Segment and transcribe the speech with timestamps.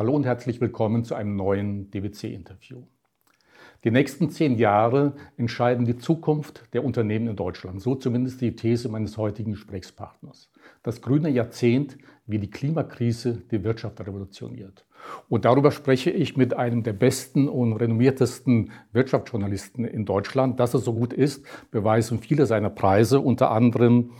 [0.00, 2.84] Hallo und herzlich willkommen zu einem neuen DWC-Interview.
[3.84, 7.82] Die nächsten zehn Jahre entscheiden die Zukunft der Unternehmen in Deutschland.
[7.82, 10.50] So zumindest die These meines heutigen Gesprächspartners.
[10.82, 14.86] Das grüne Jahrzehnt, wie die Klimakrise die Wirtschaft revolutioniert.
[15.28, 20.58] Und darüber spreche ich mit einem der besten und renommiertesten Wirtschaftsjournalisten in Deutschland.
[20.58, 24.10] Dass es so gut ist, beweisen viele seiner Preise, unter anderem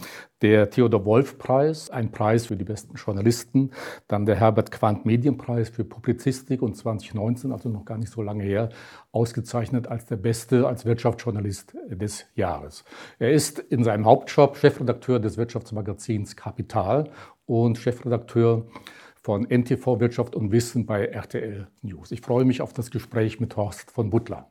[0.42, 3.70] der Theodor Wolf Preis, ein Preis für die besten Journalisten,
[4.08, 8.42] dann der Herbert Quandt Medienpreis für Publizistik und 2019, also noch gar nicht so lange
[8.42, 8.70] her,
[9.12, 12.84] ausgezeichnet als der beste als Wirtschaftsjournalist des Jahres.
[13.18, 17.10] Er ist in seinem Hauptjob Chefredakteur des Wirtschaftsmagazins Kapital
[17.46, 18.66] und Chefredakteur
[19.22, 22.10] von NTV Wirtschaft und Wissen bei RTL News.
[22.10, 24.50] Ich freue mich auf das Gespräch mit Horst von Butler.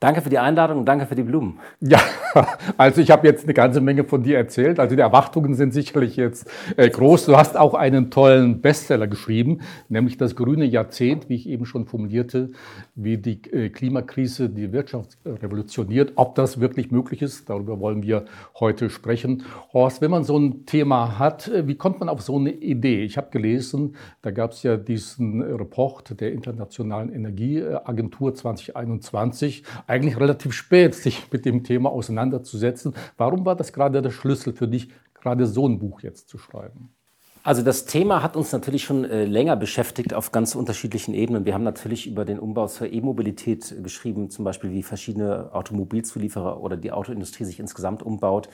[0.00, 1.58] Danke für die Einladung und danke für die Blumen.
[1.78, 2.00] Ja,
[2.78, 4.80] also ich habe jetzt eine ganze Menge von dir erzählt.
[4.80, 7.26] Also die Erwartungen sind sicherlich jetzt äh, groß.
[7.26, 9.60] Du hast auch einen tollen Bestseller geschrieben,
[9.90, 12.48] nämlich das grüne Jahrzehnt, wie ich eben schon formulierte,
[12.94, 16.12] wie die äh, Klimakrise die Wirtschaft revolutioniert.
[16.14, 18.24] Ob das wirklich möglich ist, darüber wollen wir
[18.58, 19.42] heute sprechen.
[19.74, 23.04] Horst, wenn man so ein Thema hat, äh, wie kommt man auf so eine Idee?
[23.04, 30.52] Ich habe gelesen, da gab es ja diesen Report der Internationalen Energieagentur 2021 eigentlich relativ
[30.52, 32.94] spät, sich mit dem Thema auseinanderzusetzen.
[33.16, 36.94] Warum war das gerade der Schlüssel für dich, gerade so ein Buch jetzt zu schreiben?
[37.42, 41.46] Also das Thema hat uns natürlich schon äh, länger beschäftigt auf ganz unterschiedlichen Ebenen.
[41.46, 46.60] Wir haben natürlich über den Umbau zur E-Mobilität äh, geschrieben, zum Beispiel wie verschiedene Automobilzulieferer
[46.60, 48.50] oder die Autoindustrie sich insgesamt umbaut.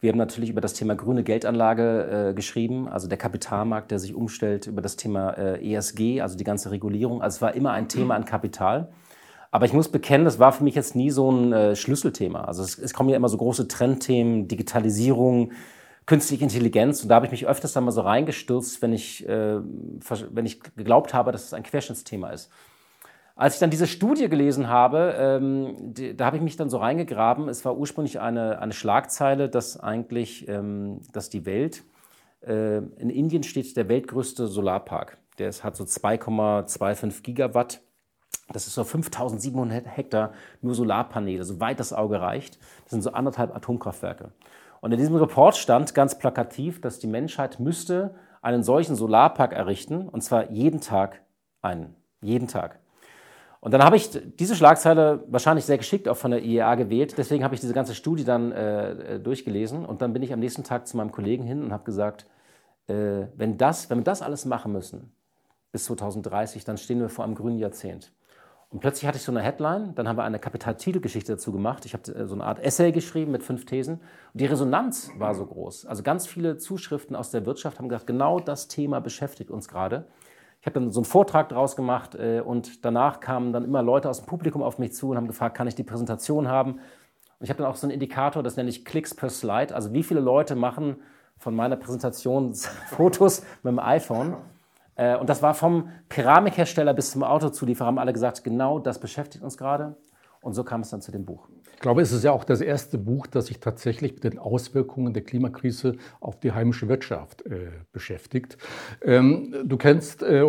[0.00, 4.14] Wir haben natürlich über das Thema grüne Geldanlage äh, geschrieben, also der Kapitalmarkt, der sich
[4.14, 7.22] umstellt, über das Thema äh, ESG, also die ganze Regulierung.
[7.22, 8.92] Also es war immer ein Thema an Kapital.
[9.56, 12.44] Aber ich muss bekennen, das war für mich jetzt nie so ein äh, Schlüsselthema.
[12.44, 15.52] Also es, es, kommen ja immer so große Trendthemen, Digitalisierung,
[16.04, 17.02] künstliche Intelligenz.
[17.02, 20.60] Und da habe ich mich öfters dann mal so reingestürzt, wenn ich, äh, wenn ich
[20.60, 22.50] geglaubt habe, dass es ein Querschnittsthema ist.
[23.34, 26.76] Als ich dann diese Studie gelesen habe, ähm, die, da habe ich mich dann so
[26.76, 27.48] reingegraben.
[27.48, 31.82] Es war ursprünglich eine, eine Schlagzeile, dass eigentlich, ähm, dass die Welt,
[32.42, 35.16] äh, in Indien steht der weltgrößte Solarpark.
[35.38, 37.80] Der ist, hat so 2,25 Gigawatt
[38.52, 42.58] das ist so 5700 Hektar nur Solarpaneele, soweit das Auge reicht.
[42.84, 44.30] Das sind so anderthalb Atomkraftwerke.
[44.80, 50.08] Und in diesem Report stand ganz plakativ, dass die Menschheit müsste einen solchen Solarpark errichten,
[50.08, 51.22] und zwar jeden Tag
[51.62, 51.96] einen.
[52.22, 52.78] Jeden Tag.
[53.60, 57.18] Und dann habe ich diese Schlagzeile wahrscheinlich sehr geschickt auch von der IEA gewählt.
[57.18, 59.84] Deswegen habe ich diese ganze Studie dann äh, durchgelesen.
[59.84, 62.26] Und dann bin ich am nächsten Tag zu meinem Kollegen hin und habe gesagt,
[62.86, 65.12] äh, wenn, das, wenn wir das alles machen müssen
[65.72, 68.12] bis 2030, dann stehen wir vor einem grünen Jahrzehnt.
[68.70, 71.84] Und plötzlich hatte ich so eine Headline, dann haben wir eine Kapitaltitelgeschichte dazu gemacht.
[71.84, 73.94] Ich habe äh, so eine Art Essay geschrieben mit fünf Thesen.
[73.94, 75.86] Und die Resonanz war so groß.
[75.86, 80.06] Also ganz viele Zuschriften aus der Wirtschaft haben gesagt, genau das Thema beschäftigt uns gerade.
[80.60, 84.10] Ich habe dann so einen Vortrag daraus gemacht äh, und danach kamen dann immer Leute
[84.10, 86.72] aus dem Publikum auf mich zu und haben gefragt, kann ich die Präsentation haben?
[86.72, 89.74] Und ich habe dann auch so einen Indikator, das nenne ich Klicks per Slide.
[89.74, 90.96] Also wie viele Leute machen
[91.38, 92.52] von meiner Präsentation
[92.88, 94.36] Fotos mit dem iPhone?
[94.96, 99.44] Äh, und das war vom Keramikhersteller bis zum Autozulieferer, haben alle gesagt, genau das beschäftigt
[99.44, 99.96] uns gerade.
[100.40, 101.48] Und so kam es dann zu dem Buch.
[101.74, 105.12] Ich glaube, es ist ja auch das erste Buch, das sich tatsächlich mit den Auswirkungen
[105.12, 108.56] der Klimakrise auf die heimische Wirtschaft äh, beschäftigt.
[109.02, 110.44] Ähm, du kennst äh,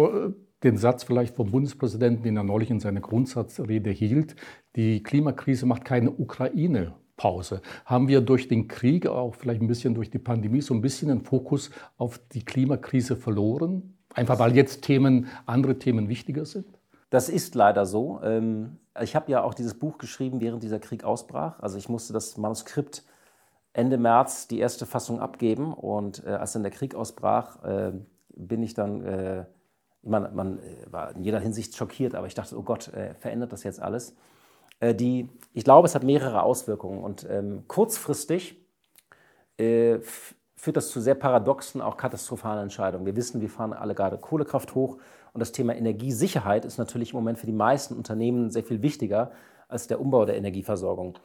[0.63, 4.36] den Satz vielleicht vom Bundespräsidenten, den er neulich in seiner Grundsatzrede hielt,
[4.75, 6.94] die Klimakrise macht keine Ukraine.
[7.18, 7.63] Pause.
[7.84, 11.09] Haben wir durch den Krieg, auch vielleicht ein bisschen durch die Pandemie, so ein bisschen
[11.09, 13.97] den Fokus auf die Klimakrise verloren?
[14.18, 16.66] Einfach weil jetzt Themen, andere Themen wichtiger sind?
[17.12, 18.20] Das ist leider so.
[18.24, 21.60] Ähm, ich habe ja auch dieses Buch geschrieben, während dieser Krieg ausbrach.
[21.60, 23.04] Also ich musste das Manuskript
[23.74, 27.92] Ende März die erste Fassung abgeben und äh, als dann der Krieg ausbrach, äh,
[28.36, 29.46] bin ich dann, äh,
[30.02, 33.82] man, man war in jeder Hinsicht schockiert, aber ich dachte, oh Gott, verändert das jetzt
[33.82, 34.16] alles?
[34.80, 38.58] die, ich glaube, es hat mehrere Auswirkungen und ähm, kurzfristig
[40.57, 43.06] führt das zu sehr paradoxen, auch katastrophalen Entscheidungen.
[43.06, 44.97] Wir wissen, wir fahren alle gerade Kohlekraft hoch
[45.34, 49.31] und das Thema Energiesicherheit ist natürlich im Moment für die meisten Unternehmen sehr viel wichtiger
[49.69, 51.18] als der Umbau der Energieversorgung.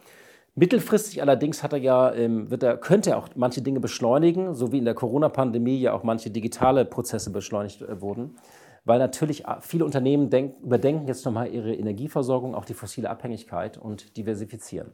[0.54, 4.70] Mittelfristig allerdings hat er ja, ähm, wird er, könnte er auch manche Dinge beschleunigen, so
[4.70, 8.36] wie in der Corona-Pandemie ja auch manche digitale Prozesse beschleunigt äh, wurden,
[8.84, 13.78] weil natürlich äh, viele Unternehmen denk, überdenken jetzt nochmal ihre Energieversorgung, auch die fossile Abhängigkeit
[13.78, 14.92] und diversifizieren.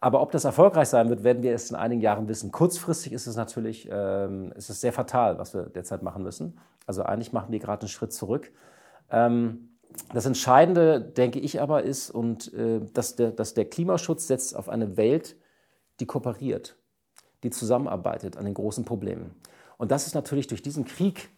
[0.00, 2.52] Aber ob das erfolgreich sein wird, werden wir erst in einigen Jahren wissen.
[2.52, 6.58] Kurzfristig ist es natürlich ähm, ist es sehr fatal, was wir derzeit machen müssen.
[6.86, 8.52] Also eigentlich machen wir gerade einen Schritt zurück.
[9.10, 9.70] Ähm,
[10.12, 14.68] das Entscheidende, denke ich aber, ist, und, äh, dass, der, dass der Klimaschutz setzt auf
[14.68, 15.36] eine Welt,
[16.00, 16.76] die kooperiert,
[17.42, 19.34] die zusammenarbeitet an den großen Problemen.
[19.78, 21.30] Und das ist natürlich durch diesen Krieg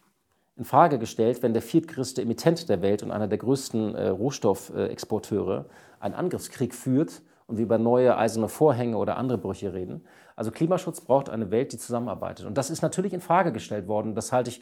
[0.57, 5.65] in Frage gestellt, wenn der viertgrößte Emittent der Welt und einer der größten äh, Rohstoffexporteure
[6.01, 10.05] einen Angriffskrieg führt und wir über neue eiserne Vorhänge oder andere Brüche reden.
[10.35, 12.45] Also Klimaschutz braucht eine Welt, die zusammenarbeitet.
[12.45, 14.15] Und das ist natürlich in Frage gestellt worden.
[14.15, 14.61] Das halte ich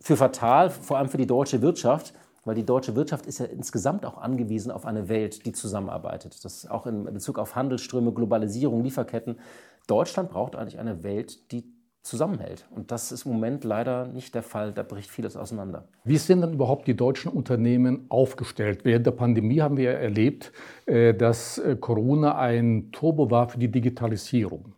[0.00, 2.12] für fatal, vor allem für die deutsche Wirtschaft,
[2.44, 6.44] weil die deutsche Wirtschaft ist ja insgesamt auch angewiesen auf eine Welt, die zusammenarbeitet.
[6.44, 9.38] Das auch in Bezug auf Handelsströme, Globalisierung, Lieferketten.
[9.86, 12.66] Deutschland braucht eigentlich eine Welt, die zusammenhält.
[12.74, 14.72] Und das ist im Moment leider nicht der Fall.
[14.72, 15.88] Da bricht vieles auseinander.
[16.04, 18.84] Wie sind denn überhaupt die deutschen Unternehmen aufgestellt?
[18.84, 20.52] Während der Pandemie haben wir erlebt,
[20.86, 24.74] äh, dass äh, Corona ein Turbo war für die Digitalisierung.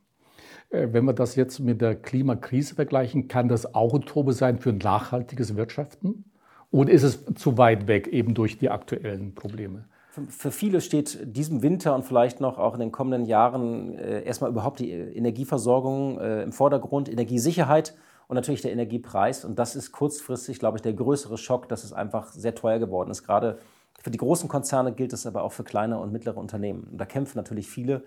[0.70, 4.58] Äh, wenn wir das jetzt mit der Klimakrise vergleichen, kann das auch ein Turbo sein
[4.58, 6.24] für nachhaltiges Wirtschaften?
[6.70, 9.86] Oder ist es zu weit weg eben durch die aktuellen Probleme?
[10.28, 14.50] Für viele steht diesem Winter und vielleicht noch auch in den kommenden Jahren äh, erstmal
[14.50, 17.94] überhaupt die Energieversorgung äh, im Vordergrund, Energiesicherheit
[18.26, 19.44] und natürlich der Energiepreis.
[19.44, 23.10] Und das ist kurzfristig, glaube ich, der größere Schock, dass es einfach sehr teuer geworden
[23.10, 23.22] ist.
[23.22, 23.58] Gerade
[24.02, 26.88] für die großen Konzerne gilt es aber auch für kleine und mittlere Unternehmen.
[26.90, 28.02] Und da kämpfen natürlich viele,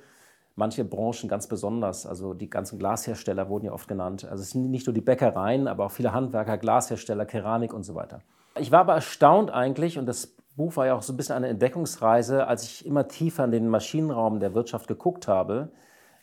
[0.56, 2.06] manche Branchen ganz besonders.
[2.06, 4.26] Also die ganzen Glashersteller wurden ja oft genannt.
[4.26, 7.96] Also es sind nicht nur die Bäckereien, aber auch viele Handwerker, Glashersteller, Keramik und so
[7.96, 8.22] weiter.
[8.60, 11.48] Ich war aber erstaunt eigentlich, und das Buch war ja auch so ein bisschen eine
[11.48, 15.72] Entdeckungsreise, als ich immer tiefer in den Maschinenraum der Wirtschaft geguckt habe,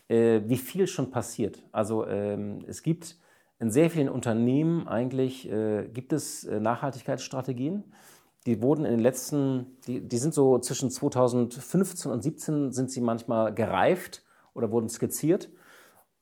[0.08, 1.62] äh, wie viel schon passiert.
[1.72, 3.16] Also ähm, es gibt
[3.58, 7.84] in sehr vielen Unternehmen eigentlich, äh, gibt es äh, Nachhaltigkeitsstrategien.
[8.46, 13.02] Die wurden in den letzten, die, die sind so zwischen 2015 und 2017 sind sie
[13.02, 14.24] manchmal gereift
[14.54, 15.50] oder wurden skizziert.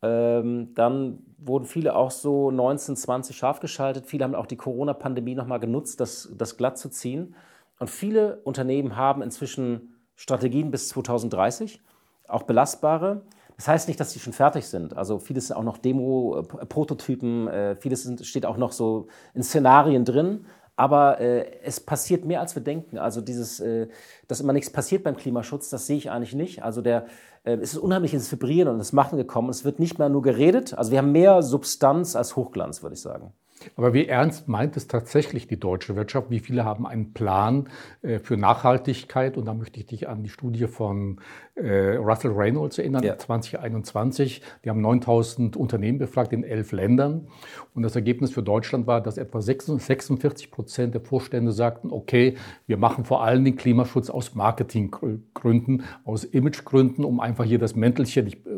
[0.02, 4.06] Ähm, dann wurden viele auch so 19, 20 scharf geschaltet.
[4.06, 7.34] Viele haben auch die Corona-Pandemie nochmal genutzt, das, das glatt zu ziehen.
[7.78, 11.80] Und viele Unternehmen haben inzwischen Strategien bis 2030,
[12.26, 13.22] auch belastbare.
[13.56, 14.96] Das heißt nicht, dass die schon fertig sind.
[14.96, 20.04] Also vieles sind auch noch Demo-Prototypen, äh, vieles sind, steht auch noch so in Szenarien
[20.04, 20.46] drin.
[20.78, 22.98] Aber äh, es passiert mehr, als wir denken.
[22.98, 23.88] Also dieses, äh,
[24.28, 26.62] dass immer nichts passiert beim Klimaschutz, das sehe ich eigentlich nicht.
[26.62, 27.06] Also der,
[27.42, 29.50] äh, es ist unheimlich ins Vibrieren und ins Machen gekommen.
[29.50, 30.74] Es wird nicht mehr nur geredet.
[30.74, 33.32] Also wir haben mehr Substanz als Hochglanz, würde ich sagen.
[33.76, 36.30] Aber wie ernst meint es tatsächlich die deutsche Wirtschaft?
[36.30, 37.68] Wie viele haben einen Plan
[38.02, 39.36] äh, für Nachhaltigkeit?
[39.36, 41.20] Und da möchte ich dich an die Studie von
[41.54, 43.18] äh, Russell Reynolds erinnern, ja.
[43.18, 44.42] 2021.
[44.64, 47.28] Die haben 9000 Unternehmen befragt in elf Ländern.
[47.74, 52.76] Und das Ergebnis für Deutschland war, dass etwa 46 Prozent der Vorstände sagten, okay, wir
[52.76, 58.46] machen vor allem den Klimaschutz aus Marketinggründen, aus Imagegründen, um einfach hier das Mäntelchen, ich
[58.46, 58.50] äh,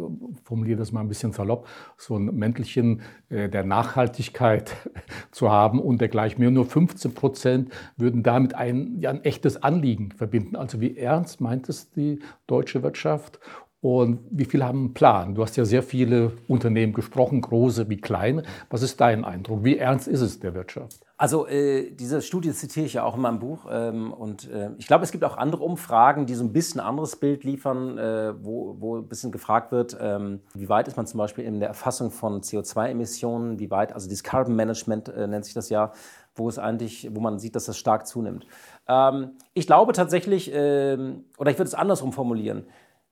[0.44, 1.66] formuliere das mal ein bisschen salopp,
[1.96, 4.74] so ein Mäntelchen der Nachhaltigkeit
[5.30, 6.50] zu haben und dergleichen mehr.
[6.50, 10.56] Nur 15 Prozent würden damit ein, ja, ein echtes Anliegen verbinden.
[10.56, 13.40] Also wie ernst meint es die deutsche Wirtschaft?
[13.80, 15.34] Und wie viele haben einen Plan?
[15.34, 18.42] Du hast ja sehr viele Unternehmen gesprochen, große wie kleine.
[18.68, 19.64] Was ist dein Eindruck?
[19.64, 21.00] Wie ernst ist es der Wirtschaft?
[21.20, 23.66] Also äh, diese Studie zitiere ich ja auch in meinem Buch.
[23.70, 27.16] Ähm, und äh, ich glaube, es gibt auch andere Umfragen, die so ein bisschen anderes
[27.16, 31.18] Bild liefern, äh, wo, wo ein bisschen gefragt wird, ähm, wie weit ist man zum
[31.18, 35.52] Beispiel in der Erfassung von CO2-Emissionen, wie weit, also dieses Carbon Management äh, nennt sich
[35.52, 35.92] das ja,
[36.34, 38.46] wo es eigentlich, wo man sieht, dass das stark zunimmt.
[38.88, 42.64] Ähm, ich glaube tatsächlich, ähm, oder ich würde es andersrum formulieren,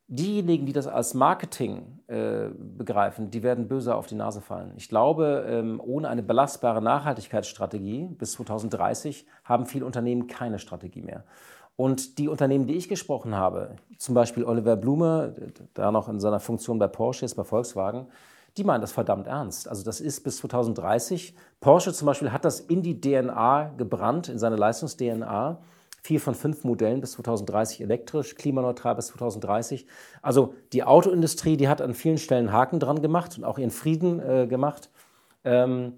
[0.09, 4.73] diejenigen, die das als Marketing äh, begreifen, die werden böse auf die Nase fallen.
[4.77, 11.25] Ich glaube, ähm, ohne eine belastbare Nachhaltigkeitsstrategie bis 2030 haben viele Unternehmen keine Strategie mehr.
[11.77, 15.35] Und die Unternehmen, die ich gesprochen habe, zum Beispiel Oliver Blume,
[15.75, 18.07] da noch in seiner Funktion bei Porsche ist, bei Volkswagen,
[18.57, 19.69] die meinen das verdammt ernst.
[19.69, 21.37] Also das ist bis 2030.
[21.61, 25.59] Porsche zum Beispiel hat das in die DNA gebrannt, in seine Leistungs-DNA
[26.03, 29.87] vier von fünf Modellen bis 2030 elektrisch, klimaneutral bis 2030.
[30.23, 34.21] Also die Autoindustrie, die hat an vielen Stellen Haken dran gemacht und auch ihren Frieden
[34.21, 34.91] äh, gemacht.
[35.45, 35.95] Ähm,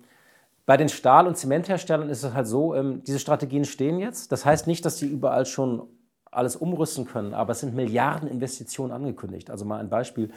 [0.66, 4.30] bei den Stahl- und Zementherstellern ist es halt so, ähm, diese Strategien stehen jetzt.
[4.33, 5.88] Das heißt nicht, dass sie überall schon
[6.30, 9.50] alles umrüsten können, aber es sind Milliarden Investitionen angekündigt.
[9.50, 10.30] Also mal ein Beispiel.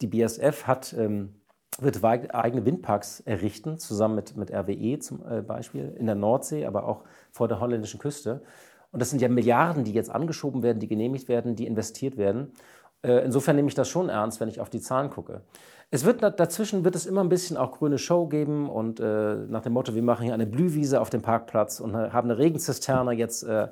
[0.00, 1.34] Die BSF hat, ähm,
[1.78, 6.84] wird eigene Windparks errichten, zusammen mit, mit RWE zum äh, Beispiel, in der Nordsee, aber
[6.84, 8.42] auch vor der holländischen Küste.
[8.90, 12.52] Und das sind ja Milliarden, die jetzt angeschoben werden, die genehmigt werden, die investiert werden.
[13.02, 15.42] Äh, insofern nehme ich das schon ernst, wenn ich auf die Zahlen gucke.
[15.90, 19.62] Es wird dazwischen wird es immer ein bisschen auch grüne Show geben und äh, nach
[19.62, 23.12] dem Motto, wir machen hier eine Blühwiese auf dem Parkplatz und äh, haben eine Regenzisterne
[23.12, 23.42] jetzt.
[23.42, 23.68] Äh,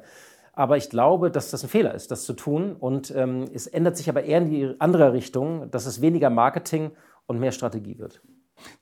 [0.54, 2.74] aber ich glaube, dass das ein Fehler ist, das zu tun.
[2.74, 6.92] Und ähm, es ändert sich aber eher in die andere Richtung, dass es weniger Marketing
[7.26, 8.22] und mehr Strategie wird.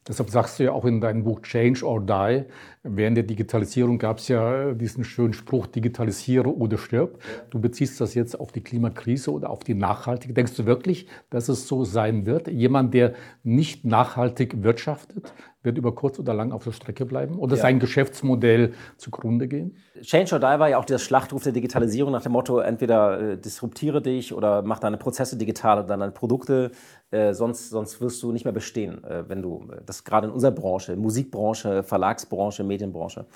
[0.06, 2.44] Deshalb sagst du ja auch in deinem Buch Change or Die,
[2.84, 7.18] während der Digitalisierung gab es ja diesen schönen Spruch, digitalisiere oder stirb.
[7.50, 10.36] Du beziehst das jetzt auf die Klimakrise oder auf die Nachhaltigkeit.
[10.36, 12.48] Denkst du wirklich, dass es so sein wird?
[12.48, 15.32] Jemand, der nicht nachhaltig wirtschaftet,
[15.64, 17.62] wird über kurz oder lang auf der Strecke bleiben oder ja.
[17.62, 19.76] sein Geschäftsmodell zugrunde gehen?
[20.02, 23.38] Change or Die war ja auch der Schlachtruf der Digitalisierung nach dem Motto, entweder äh,
[23.38, 26.70] disruptiere dich oder mach deine Prozesse digital oder deine Produkte,
[27.10, 30.32] äh, sonst, sonst wirst du nicht mehr bestehen, äh, wenn du, äh, das gerade in
[30.32, 33.26] unserer Branche, Musikbranche, Verlagsbranche, Medienbranche.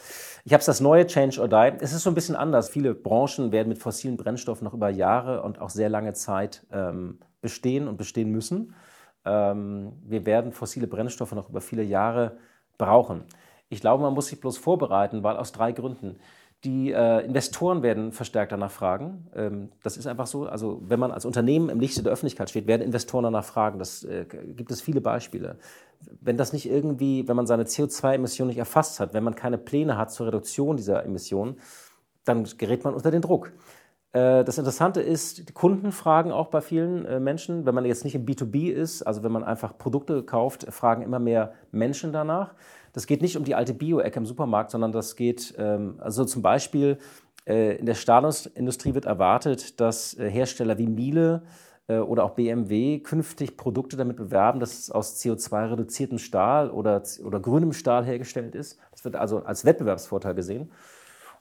[0.45, 1.78] Ich habe es das neue Change or Die.
[1.80, 2.68] Es ist so ein bisschen anders.
[2.68, 7.18] Viele Branchen werden mit fossilen Brennstoffen noch über Jahre und auch sehr lange Zeit ähm,
[7.40, 8.75] bestehen und bestehen müssen.
[9.25, 12.38] Ähm, wir werden fossile Brennstoffe noch über viele Jahre
[12.78, 13.25] brauchen.
[13.68, 16.18] Ich glaube, man muss sich bloß vorbereiten, weil aus drei Gründen.
[16.64, 19.28] Die äh, Investoren werden verstärkt danach fragen.
[19.34, 20.46] Ähm, das ist einfach so.
[20.46, 23.78] Also wenn man als Unternehmen im Lichte der Öffentlichkeit steht, werden Investoren danach fragen.
[23.78, 25.58] Das äh, gibt es viele Beispiele.
[26.20, 29.96] Wenn das nicht irgendwie, wenn man seine CO2-Emissionen nicht erfasst hat, wenn man keine Pläne
[29.96, 31.60] hat zur Reduktion dieser Emissionen,
[32.24, 33.52] dann gerät man unter den Druck.
[34.12, 38.04] Äh, das Interessante ist, die Kunden fragen auch bei vielen äh, Menschen, wenn man jetzt
[38.04, 42.54] nicht im B2B ist, also wenn man einfach Produkte kauft, fragen immer mehr Menschen danach.
[42.98, 46.42] Das geht nicht um die alte Bio-Ecke im Supermarkt, sondern das geht, ähm, also zum
[46.42, 46.98] Beispiel
[47.46, 51.42] äh, in der Stahlindustrie wird erwartet, dass Hersteller wie Miele
[51.90, 57.72] oder auch BMW künftig Produkte damit bewerben, dass es aus CO2-reduziertem Stahl oder, oder grünem
[57.72, 58.78] Stahl hergestellt ist.
[58.90, 60.70] Das wird also als Wettbewerbsvorteil gesehen.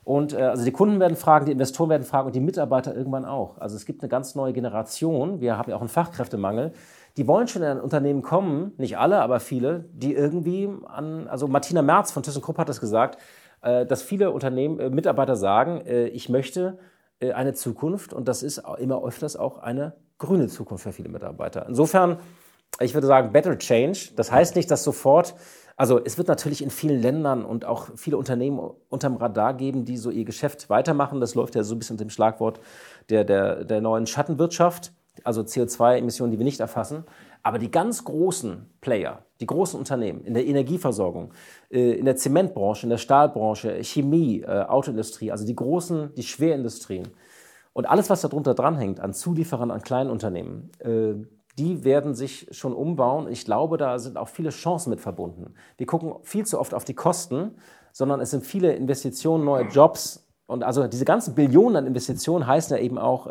[0.07, 3.25] Und äh, also die Kunden werden fragen, die Investoren werden fragen und die Mitarbeiter irgendwann
[3.25, 3.57] auch.
[3.57, 6.71] Also es gibt eine ganz neue Generation, wir haben ja auch einen Fachkräftemangel,
[7.17, 11.47] die wollen schon in ein Unternehmen kommen, nicht alle, aber viele, die irgendwie an, also
[11.47, 13.17] Martina Merz von ThyssenKrupp hat das gesagt,
[13.61, 16.77] äh, dass viele Unternehmen, äh, Mitarbeiter sagen, äh, ich möchte
[17.19, 21.65] eine Zukunft und das ist immer öfters auch eine grüne Zukunft für viele Mitarbeiter.
[21.67, 22.19] Insofern,
[22.79, 24.11] ich würde sagen, better change.
[24.15, 25.33] Das heißt nicht, dass sofort
[25.79, 28.59] also es wird natürlich in vielen Ländern und auch viele Unternehmen
[28.89, 31.21] unterm Radar geben, die so ihr Geschäft weitermachen.
[31.21, 32.59] Das läuft ja so ein bisschen unter dem Schlagwort
[33.11, 34.91] der, der, der neuen Schattenwirtschaft,
[35.23, 37.03] also CO2-Emissionen, die wir nicht erfassen.
[37.43, 41.33] Aber die ganz großen Player, die großen Unternehmen in der Energieversorgung,
[41.69, 47.07] äh, in der Zementbranche, in der Stahlbranche, Chemie, äh, Autoindustrie, also die großen, die Schwerindustrien
[47.77, 51.13] und alles, was darunter dranhängt an Zulieferern, an kleinen Unternehmen, äh,
[51.59, 53.27] die werden sich schon umbauen.
[53.31, 55.53] Ich glaube, da sind auch viele Chancen mit verbunden.
[55.77, 57.55] Wir gucken viel zu oft auf die Kosten,
[57.91, 60.27] sondern es sind viele Investitionen, neue Jobs.
[60.45, 63.27] Und also diese ganzen Billionen an Investitionen heißen ja eben auch,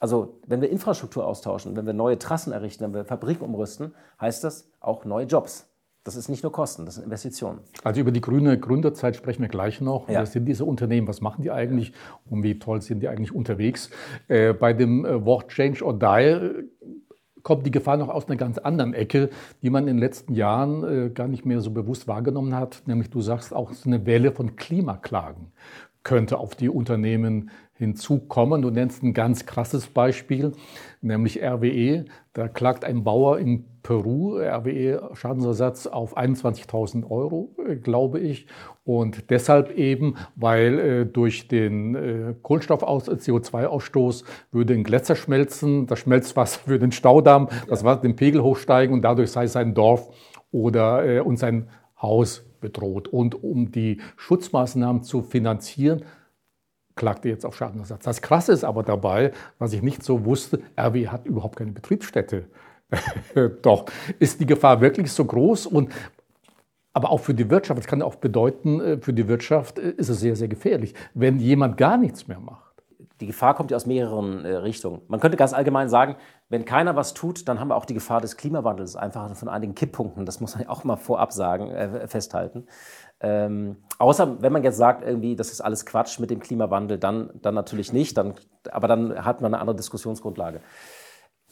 [0.00, 4.44] also wenn wir Infrastruktur austauschen, wenn wir neue Trassen errichten, wenn wir Fabriken umrüsten, heißt
[4.44, 5.68] das auch neue Jobs.
[6.04, 7.58] Das ist nicht nur Kosten, das sind Investitionen.
[7.82, 10.08] Also über die grüne Gründerzeit sprechen wir gleich noch.
[10.08, 10.20] Ja.
[10.20, 11.08] Wer sind diese Unternehmen?
[11.08, 11.92] Was machen die eigentlich?
[12.30, 13.90] Und wie toll sind die eigentlich unterwegs?
[14.28, 16.68] Äh, bei dem äh, Wort Change or Die
[17.42, 19.30] kommt die Gefahr noch aus einer ganz anderen Ecke,
[19.62, 22.82] die man in den letzten Jahren äh, gar nicht mehr so bewusst wahrgenommen hat.
[22.86, 25.52] Nämlich du sagst auch eine Welle von Klimaklagen
[26.06, 28.62] könnte auf die Unternehmen hinzukommen.
[28.62, 30.52] Du nennst ein ganz krasses Beispiel,
[31.02, 32.04] nämlich RWE.
[32.32, 38.46] Da klagt ein Bauer in Peru, RWE Schadensersatz auf 21.000 Euro, äh, glaube ich.
[38.84, 44.22] Und deshalb eben, weil äh, durch den äh, Kohlenstoffaus CO2-Ausstoß
[44.52, 49.02] würde ein Gletscher schmelzen, das Schmelzwasser würde den Staudamm, das Wasser den Pegel hochsteigen und
[49.02, 50.08] dadurch sei sein Dorf
[50.52, 51.66] oder äh, und sein
[52.00, 53.08] Haus bedroht.
[53.08, 56.04] Und um die Schutzmaßnahmen zu finanzieren,
[56.94, 58.04] klagte jetzt auf Schadenersatz.
[58.04, 62.46] Das Krasse ist aber dabei, was ich nicht so wusste, RW hat überhaupt keine Betriebsstätte.
[63.62, 63.86] Doch
[64.18, 65.92] ist die Gefahr wirklich so groß und
[66.92, 70.08] aber auch für die Wirtschaft, das kann auch bedeuten, äh, für die Wirtschaft äh, ist
[70.08, 72.65] es sehr, sehr gefährlich, wenn jemand gar nichts mehr macht.
[73.20, 75.02] Die Gefahr kommt ja aus mehreren äh, Richtungen.
[75.08, 76.16] Man könnte ganz allgemein sagen,
[76.48, 79.74] wenn keiner was tut, dann haben wir auch die Gefahr des Klimawandels, einfach von einigen
[79.74, 80.26] Kipppunkten.
[80.26, 82.66] Das muss man ja auch mal vorab sagen, äh, festhalten.
[83.20, 87.30] Ähm, außer wenn man jetzt sagt, irgendwie, das ist alles Quatsch mit dem Klimawandel, dann,
[87.40, 88.18] dann natürlich nicht.
[88.18, 88.34] Dann,
[88.70, 90.60] aber dann hat man eine andere Diskussionsgrundlage.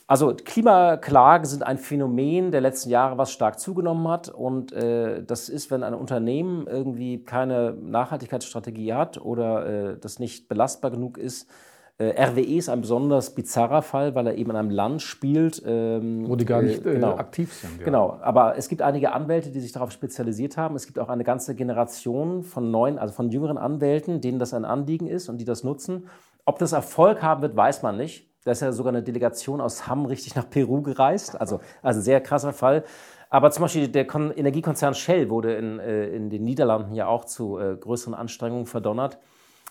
[0.06, 4.28] Also Klimaklagen sind ein Phänomen der letzten Jahre, was stark zugenommen hat.
[4.28, 10.48] Und äh, das ist, wenn ein Unternehmen irgendwie keine Nachhaltigkeitsstrategie hat oder äh, das nicht
[10.48, 11.48] belastbar genug ist.
[11.96, 15.62] Äh, RWE ist ein besonders bizarrer Fall, weil er eben in einem Land spielt.
[15.64, 17.16] Ähm, Wo die gar nicht äh, genau.
[17.16, 17.78] aktiv sind.
[17.78, 17.84] Ja.
[17.84, 20.74] Genau, aber es gibt einige Anwälte, die sich darauf spezialisiert haben.
[20.74, 24.64] Es gibt auch eine ganze Generation von neuen, also von jüngeren Anwälten, denen das ein
[24.64, 26.08] Anliegen ist und die das nutzen.
[26.44, 28.33] Ob das Erfolg haben wird, weiß man nicht.
[28.44, 31.40] Da ist ja sogar eine Delegation aus Hamm richtig nach Peru gereist.
[31.40, 32.84] Also, also ein sehr krasser Fall.
[33.30, 37.24] Aber zum Beispiel der Kon Energiekonzern Shell wurde in, äh, in den Niederlanden ja auch
[37.24, 39.18] zu äh, größeren Anstrengungen verdonnert.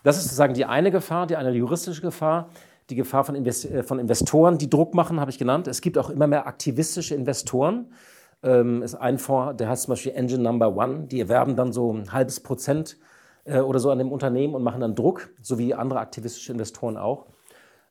[0.03, 2.49] Das ist sozusagen die eine Gefahr, die eine juristische Gefahr.
[2.89, 5.67] Die Gefahr von, Invest äh, von Investoren, die Druck machen, habe ich genannt.
[5.67, 7.93] Es gibt auch immer mehr aktivistische Investoren.
[8.41, 11.03] Ähm, ist ein Fonds, der heißt zum Beispiel Engine Number One.
[11.07, 12.97] Die erwerben dann so ein halbes Prozent
[13.45, 16.97] äh, oder so an dem Unternehmen und machen dann Druck, so wie andere aktivistische Investoren
[16.97, 17.27] auch.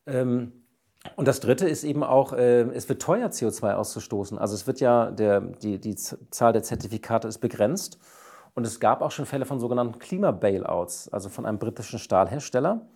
[0.07, 0.62] Ähm,
[1.17, 4.39] Und das Dritte ist eben auch, äh, es wird teuer, CO2 auszustoßen.
[4.39, 7.99] Also es wird ja, der, die, die Zahl der Zertifikate ist begrenzt.
[8.55, 12.87] Und es gab auch schon Fälle von sogenannten Klima-Bailouts, also von einem britischen Stahlhersteller.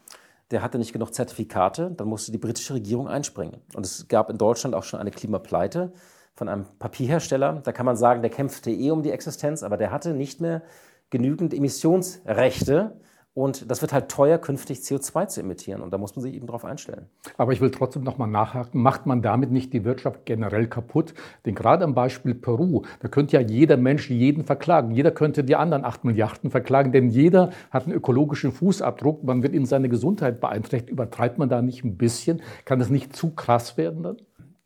[0.50, 3.60] Der hatte nicht genug Zertifikate, dann musste die britische Regierung einspringen.
[3.74, 5.92] Und es gab in Deutschland auch schon eine Klimapleite
[6.34, 7.62] von einem Papierhersteller.
[7.64, 10.62] Da kann man sagen, der kämpfte eh um die Existenz, aber der hatte nicht mehr
[11.10, 13.00] genügend Emissionsrechte,
[13.36, 15.82] und das wird halt teuer, künftig CO2 zu emittieren.
[15.82, 17.04] Und da muss man sich eben darauf einstellen.
[17.36, 21.12] Aber ich will trotzdem nochmal nachhaken, macht man damit nicht die Wirtschaft generell kaputt?
[21.44, 24.90] Denn gerade am Beispiel Peru, da könnte ja jeder Mensch jeden verklagen.
[24.90, 29.22] Jeder könnte die anderen 8 Milliarden verklagen, denn jeder hat einen ökologischen Fußabdruck.
[29.22, 30.88] Man wird in seine Gesundheit beeinträchtigt.
[30.88, 32.40] Übertreibt man da nicht ein bisschen?
[32.64, 34.16] Kann das nicht zu krass werden dann?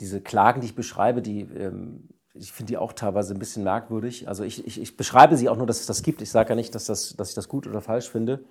[0.00, 4.28] Diese Klagen, die ich beschreibe, die ähm ich finde die auch teilweise ein bisschen merkwürdig.
[4.28, 6.22] Also ich, ich, ich, beschreibe sie auch nur, dass es das gibt.
[6.22, 8.44] Ich sage ja nicht, dass, das, dass ich das gut oder falsch finde.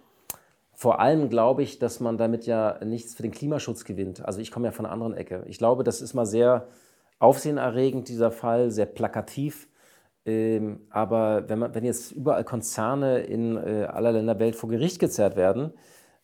[0.81, 4.23] Vor allem glaube ich, dass man damit ja nichts für den Klimaschutz gewinnt.
[4.25, 5.43] Also ich komme ja von einer anderen Ecke.
[5.45, 6.69] Ich glaube, das ist mal sehr
[7.19, 9.67] aufsehenerregend, dieser Fall, sehr plakativ.
[10.25, 14.69] Ähm, aber wenn, man, wenn jetzt überall Konzerne in äh, aller Länder der Welt vor
[14.69, 15.73] Gericht gezerrt werden,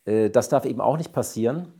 [0.05, 1.73] äh, das darf eben auch nicht passieren,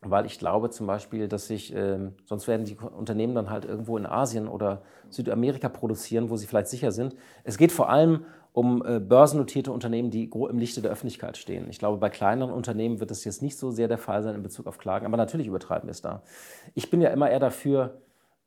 [0.00, 3.98] weil ich glaube zum Beispiel, dass sich, äh, sonst werden die Unternehmen dann halt irgendwo
[3.98, 4.80] in Asien oder
[5.10, 7.14] Südamerika produzieren, wo sie vielleicht sicher sind.
[7.44, 11.68] Es geht vor allem um äh, börsennotierte Unternehmen, die im Lichte der Öffentlichkeit stehen.
[11.70, 14.42] Ich glaube, bei kleineren Unternehmen wird das jetzt nicht so sehr der Fall sein in
[14.42, 16.22] Bezug auf Klagen, aber natürlich übertreiben wir es da.
[16.74, 18.00] Ich bin ja immer eher dafür,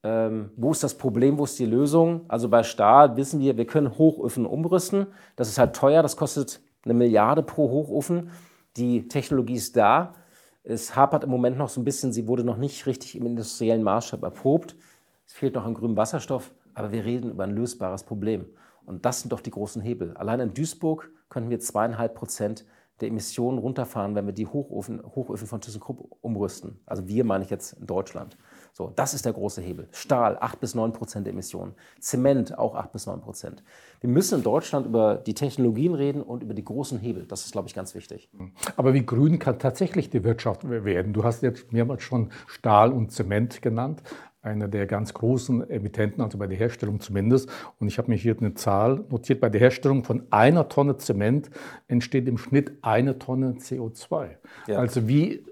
[0.04, 2.26] ähm, wo ist das Problem, wo ist die Lösung?
[2.28, 5.08] Also bei Stahl wissen wir, wir können Hochöfen umrüsten.
[5.38, 8.30] Das ist halt teuer, das kostet eine Milliarde pro Hochofen.
[8.76, 10.14] Die Technologie ist da.
[10.64, 13.84] Es hapert im Moment noch so ein bisschen, sie wurde noch nicht richtig im industriellen
[13.84, 14.76] Maßstab erprobt.
[15.26, 18.46] Es fehlt noch an grünem Wasserstoff, aber wir reden über ein lösbares Problem.
[18.86, 20.16] Und das sind doch die großen Hebel.
[20.16, 22.66] Allein in Duisburg könnten wir zweieinhalb Prozent
[23.02, 26.80] der Emissionen runterfahren, wenn wir die Hochöfen, Hochöfen von ThyssenKrupp umrüsten.
[26.86, 28.38] Also wir meine ich jetzt in Deutschland.
[28.72, 29.88] So, das ist der große Hebel.
[29.92, 31.74] Stahl 8 bis 9 Prozent der Emissionen.
[32.00, 33.64] Zement auch 8 bis 9 Prozent.
[34.00, 37.26] Wir müssen in Deutschland über die Technologien reden und über die großen Hebel.
[37.26, 38.30] Das ist, glaube ich, ganz wichtig.
[38.78, 41.14] Aber wie grün kann tatsächlich die Wirtschaft werden?
[41.14, 44.02] Du hast jetzt mehrmals schon Stahl und Zement genannt
[44.44, 47.50] einer der ganz großen Emittenten, also bei der Herstellung zumindest.
[47.80, 49.40] Und ich habe mir hier eine Zahl notiert.
[49.40, 51.50] Bei der Herstellung von einer Tonne Zement
[51.88, 54.32] entsteht im Schnitt eine Tonne CO2.
[54.68, 54.80] Ja.
[54.80, 55.46] Also wie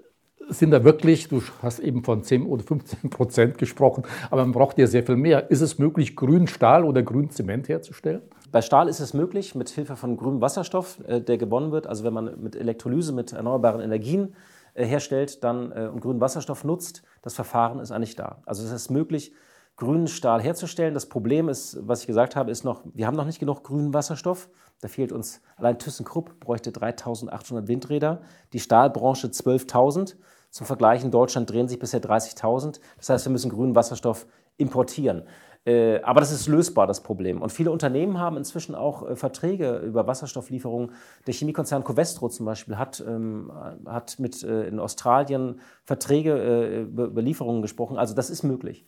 [0.48, 4.76] sind da wirklich, du hast eben von 10 oder 15 Prozent gesprochen, aber man braucht
[4.76, 5.50] ja sehr viel mehr.
[5.50, 8.20] Ist es möglich, grünen Stahl oder grünen Zement herzustellen?
[8.50, 11.86] Bei Stahl ist es möglich, mit Hilfe von grünem Wasserstoff, äh, der gewonnen wird.
[11.86, 14.34] Also wenn man mit Elektrolyse, mit erneuerbaren Energien
[14.74, 18.42] herstellt dann, äh, und grünen Wasserstoff nutzt, das Verfahren ist eigentlich da.
[18.46, 19.32] Also es ist möglich,
[19.76, 20.94] grünen Stahl herzustellen.
[20.94, 23.94] Das Problem ist, was ich gesagt habe, ist noch, wir haben noch nicht genug grünen
[23.94, 24.48] Wasserstoff.
[24.80, 30.16] Da fehlt uns, allein ThyssenKrupp bräuchte 3800 Windräder, die Stahlbranche 12.000.
[30.50, 32.80] Zum Vergleich in Deutschland drehen sich bisher 30.000.
[32.98, 34.26] Das heißt, wir müssen grünen Wasserstoff
[34.58, 35.22] importieren.
[35.64, 37.40] Äh, aber das ist lösbar, das Problem.
[37.40, 40.92] Und viele Unternehmen haben inzwischen auch äh, Verträge über Wasserstofflieferungen.
[41.26, 43.52] Der Chemiekonzern Covestro zum Beispiel hat, ähm,
[43.86, 47.96] hat mit äh, in Australien Verträge über Lieferungen gesprochen.
[47.98, 48.86] Also das ist möglich.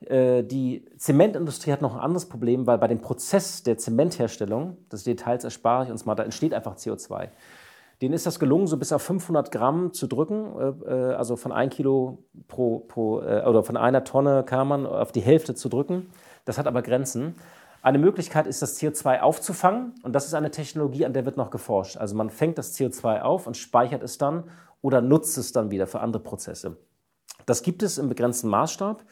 [0.00, 5.44] Die Zementindustrie hat noch ein anderes Problem, weil bei dem Prozess der Zementherstellung, das Details
[5.44, 7.28] erspare ich uns mal, da entsteht einfach CO2.
[8.02, 11.52] Denen ist das gelungen, so bis auf 500 Gramm zu drücken, äh, äh, also von
[11.52, 15.68] ein Kilo pro, pro äh, oder von einer Tonne kam man auf die Hälfte zu
[15.68, 16.10] drücken.
[16.46, 17.34] Das hat aber Grenzen.
[17.82, 21.50] Eine Möglichkeit ist, das CO2 aufzufangen und das ist eine Technologie, an der wird noch
[21.50, 21.98] geforscht.
[21.98, 24.44] Also man fängt das CO2 auf und speichert es dann
[24.82, 26.76] oder nutzt es dann wieder für andere Prozesse.
[27.46, 29.04] Das gibt es im begrenzten Maßstab.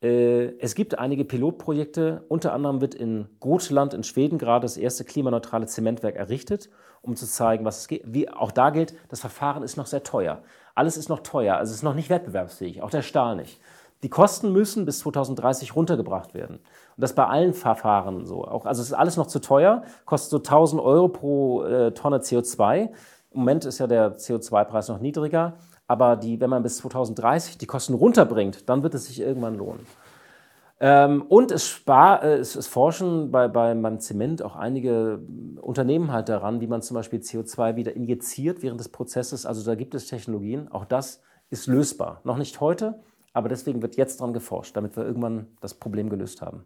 [0.00, 5.66] Es gibt einige Pilotprojekte, unter anderem wird in Gotland in Schweden gerade das erste klimaneutrale
[5.66, 6.70] Zementwerk errichtet,
[7.02, 8.02] um zu zeigen, was es geht.
[8.04, 10.38] Wie auch da gilt, das Verfahren ist noch sehr teuer.
[10.74, 13.60] Alles ist noch teuer, also es ist noch nicht wettbewerbsfähig, auch der Stahl nicht.
[14.04, 16.56] Die Kosten müssen bis 2030 runtergebracht werden.
[16.56, 18.44] Und das bei allen Verfahren so.
[18.44, 22.18] Auch, also es ist alles noch zu teuer, kostet so 1000 Euro pro äh, Tonne
[22.18, 22.90] CO2.
[23.32, 25.54] Im Moment ist ja der CO2-Preis noch niedriger.
[25.88, 29.86] Aber die, wenn man bis 2030 die Kosten runterbringt, dann wird es sich irgendwann lohnen.
[30.80, 35.20] Ähm, und es, spar, äh, es, es forschen bei, bei, beim Zement auch einige
[35.60, 39.44] Unternehmen halt daran, wie man zum Beispiel CO2 wieder injiziert während des Prozesses.
[39.44, 40.68] Also da gibt es Technologien.
[40.70, 42.20] Auch das ist lösbar.
[42.24, 43.00] Noch nicht heute,
[43.32, 46.64] aber deswegen wird jetzt daran geforscht, damit wir irgendwann das Problem gelöst haben.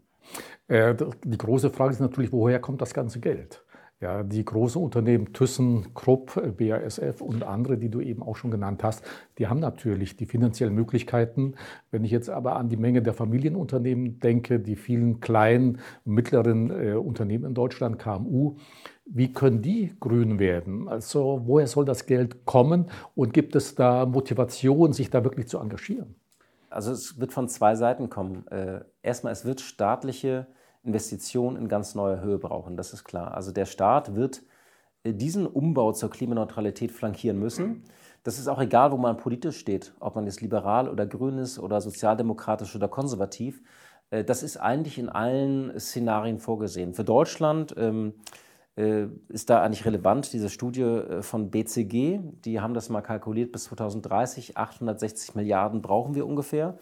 [0.69, 0.95] Äh,
[1.25, 3.62] die große Frage ist natürlich, woher kommt das ganze Geld?
[4.03, 8.83] Ja, die großen Unternehmen Thyssen, Krupp, BASF und andere, die du eben auch schon genannt
[8.83, 9.05] hast,
[9.39, 11.55] die haben natürlich die finanziellen Möglichkeiten.
[11.93, 16.95] Wenn ich jetzt aber an die Menge der Familienunternehmen denke, die vielen kleinen, mittleren äh,
[16.95, 18.57] Unternehmen in Deutschland, KMU,
[19.05, 20.89] wie können die grün werden?
[20.89, 25.61] Also woher soll das Geld kommen und gibt es da Motivation, sich da wirklich zu
[25.61, 26.17] engagieren?
[26.71, 28.49] Also es wird von zwei Seiten kommen.
[28.49, 30.49] Äh, erstmal, es wird staatliche
[30.85, 33.35] Investitionen in ganz neuer Höhe brauchen, das ist klar.
[33.35, 34.43] Also der Staat wird
[35.05, 37.85] äh, diesen Umbau zur Klimaneutralität flankieren müssen.
[38.25, 41.59] Das ist auch egal, wo man politisch steht, ob man jetzt liberal oder grün ist
[41.59, 43.63] oder sozialdemokratisch oder konservativ.
[44.11, 46.95] Äh, das ist eigentlich in allen Szenarien vorgesehen.
[46.95, 48.15] Für Deutschland ähm,
[48.77, 52.21] äh, ist da eigentlich relevant diese Studie von BCG.
[52.45, 54.57] Die haben das mal kalkuliert bis 2030.
[54.57, 56.79] 860 Milliarden brauchen wir ungefähr.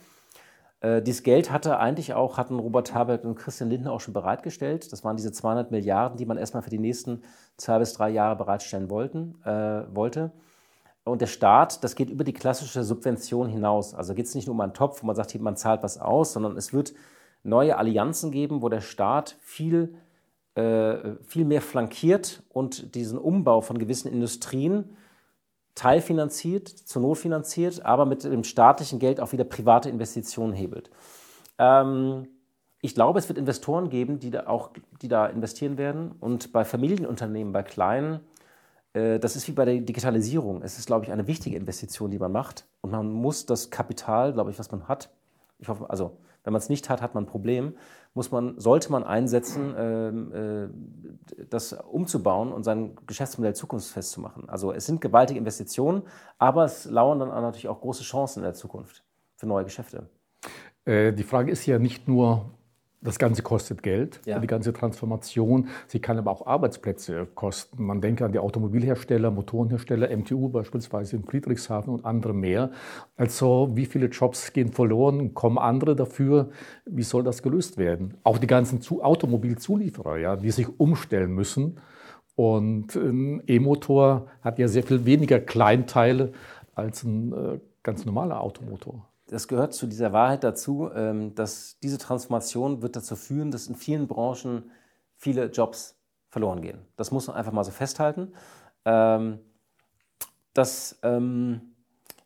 [0.80, 4.92] Äh, dieses Geld hatte eigentlich auch, hatten Robert Habeck und Christian Lindner auch schon bereitgestellt.
[4.92, 7.22] Das waren diese 200 Milliarden, die man erstmal für die nächsten
[7.56, 10.32] zwei bis drei Jahre bereitstellen wollten, äh, wollte.
[11.04, 13.94] Und der Staat, das geht über die klassische Subvention hinaus.
[13.94, 16.32] Also geht es nicht nur um einen Topf, wo man sagt, man zahlt was aus,
[16.32, 16.92] sondern es wird
[17.42, 19.94] neue Allianzen geben, wo der Staat viel,
[20.54, 24.96] äh, viel mehr flankiert und diesen Umbau von gewissen Industrien
[25.80, 30.90] teilfinanziert, zur Not finanziert, aber mit dem staatlichen Geld auch wieder private Investitionen hebelt.
[31.56, 32.28] Ähm,
[32.82, 36.12] ich glaube, es wird Investoren geben, die da auch die da investieren werden.
[36.20, 38.20] Und bei Familienunternehmen, bei kleinen,
[38.92, 40.60] äh, das ist wie bei der Digitalisierung.
[40.60, 42.66] Es ist, glaube ich, eine wichtige Investition, die man macht.
[42.82, 45.08] Und man muss das Kapital, glaube ich, was man hat,
[45.60, 47.74] ich hoffe, also wenn man es nicht hat, hat man ein Problem,
[48.14, 50.68] muss man, sollte man einsetzen, äh, äh,
[51.48, 54.48] das umzubauen und sein Geschäftsmodell zukunftsfest zu machen.
[54.48, 56.02] Also es sind gewaltige Investitionen,
[56.38, 59.04] aber es lauern dann natürlich auch große Chancen in der Zukunft
[59.36, 60.08] für neue Geschäfte.
[60.84, 62.50] Äh, die Frage ist ja nicht nur,
[63.02, 64.38] das Ganze kostet Geld, ja.
[64.38, 65.68] die ganze Transformation.
[65.86, 67.82] Sie kann aber auch Arbeitsplätze kosten.
[67.84, 72.70] Man denke an die Automobilhersteller, Motorenhersteller, MTU beispielsweise in Friedrichshafen und andere mehr.
[73.16, 76.50] Also wie viele Jobs gehen verloren, kommen andere dafür?
[76.84, 78.18] Wie soll das gelöst werden?
[78.22, 81.80] Auch die ganzen Automobilzulieferer, ja, die sich umstellen müssen.
[82.36, 86.32] Und ein E-Motor hat ja sehr viel weniger Kleinteile
[86.74, 91.98] als ein äh, ganz normaler Automotor das gehört zu dieser Wahrheit dazu, ähm, dass diese
[91.98, 94.70] Transformation wird dazu führen, dass in vielen Branchen
[95.16, 95.96] viele Jobs
[96.28, 96.78] verloren gehen.
[96.96, 98.32] Das muss man einfach mal so festhalten.
[98.84, 99.38] Ähm,
[100.52, 101.76] das, ähm,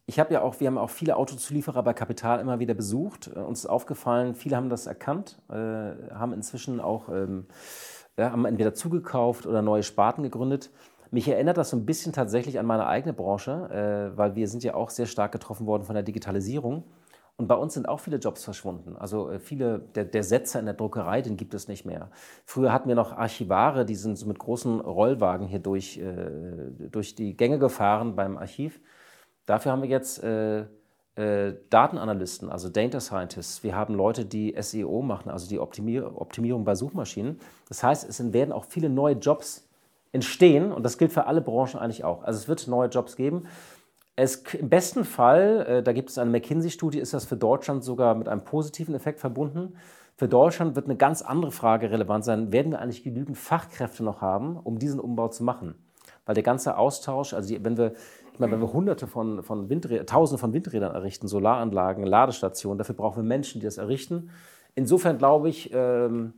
[0.07, 3.31] ich habe ja auch, wir haben auch viele Autozulieferer bei Kapital immer wieder besucht.
[3.35, 7.09] Äh, uns ist aufgefallen, viele haben das erkannt, äh, haben inzwischen auch
[8.17, 10.71] haben entweder zugekauft oder neue Sparten gegründet.
[11.15, 14.65] Mich erinnert das so ein bisschen tatsächlich an meine eigene Branche, äh, weil wir sind
[14.65, 16.83] ja auch sehr stark getroffen worden von der Digitalisierung.
[17.37, 18.97] Und bei uns sind auch viele Jobs verschwunden.
[18.97, 22.11] Also äh, viele, der, der Setzer in der Druckerei, den gibt es nicht mehr.
[22.45, 27.15] Früher hatten wir noch Archivare, die sind so mit großen Rollwagen hier durch, äh, durch
[27.15, 28.81] die Gänge gefahren beim Archiv.
[29.47, 30.65] Dafür haben wir jetzt äh,
[31.15, 33.63] äh, Datenanalysten, also Data Scientists.
[33.63, 37.39] Wir haben Leute, die SEO machen, also die Optimier Optimierung bei Suchmaschinen.
[37.69, 39.64] Das heißt, es werden auch viele neue Jobs
[40.15, 42.23] entstehen und das gilt für alle Branchen eigentlich auch.
[42.23, 43.47] Also es wird neue Jobs geben.
[44.17, 48.15] Es, Im besten Fall, äh, da gibt es eine McKinsey-Studie, ist das für Deutschland sogar
[48.15, 49.75] mit einem positiven Effekt verbunden.
[50.15, 52.53] Für Deutschland wird eine ganz andere Frage relevant sein.
[52.53, 55.75] Werden wir eigentlich genügend Fachkräfte noch haben, um diesen Umbau zu machen?
[56.27, 57.95] Weil der ganze Austausch, also wenn wir,
[58.33, 62.95] ich meine, wenn wir hunderte von, von Windrädern, tausende von Windrädern errichten, Solaranlagen, Ladestationen, dafür
[62.95, 64.31] brauchen wir Menschen, die das errichten.
[64.77, 66.35] Insofern glaube ich, ähm,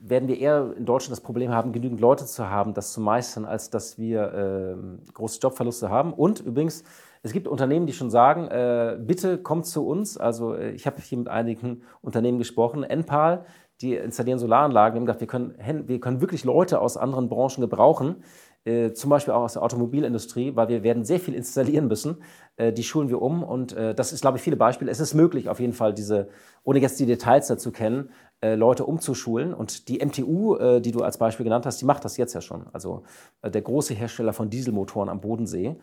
[0.00, 3.44] werden wir eher in Deutschland das Problem haben, genügend Leute zu haben, das zu meistern,
[3.44, 6.12] als dass wir äh, große Jobverluste haben.
[6.12, 6.84] Und übrigens,
[7.22, 10.16] es gibt Unternehmen, die schon sagen, äh, bitte kommt zu uns.
[10.16, 13.44] Also äh, ich habe hier mit einigen Unternehmen gesprochen, Enpal,
[13.82, 14.94] die installieren Solaranlagen.
[14.94, 18.22] Wir haben gesagt, wir können, wir können wirklich Leute aus anderen Branchen gebrauchen,
[18.92, 22.18] zum Beispiel auch aus der Automobilindustrie, weil wir werden sehr viel installieren müssen.
[22.56, 24.90] Äh, die schulen wir um und äh, das ist, glaube ich, viele Beispiele.
[24.90, 26.28] Es ist möglich, auf jeden Fall diese,
[26.62, 28.10] ohne jetzt die Details dazu kennen,
[28.42, 29.54] äh, Leute umzuschulen.
[29.54, 32.40] Und die MTU, äh, die du als Beispiel genannt hast, die macht das jetzt ja
[32.40, 32.66] schon.
[32.72, 33.04] Also
[33.42, 35.76] äh, der große Hersteller von Dieselmotoren am Bodensee.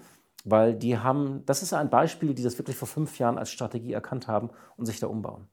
[0.45, 3.93] Weil die haben, das ist ein Beispiel, die das wirklich vor fünf Jahren als Strategie
[3.93, 5.47] erkannt haben und sich da umbauen.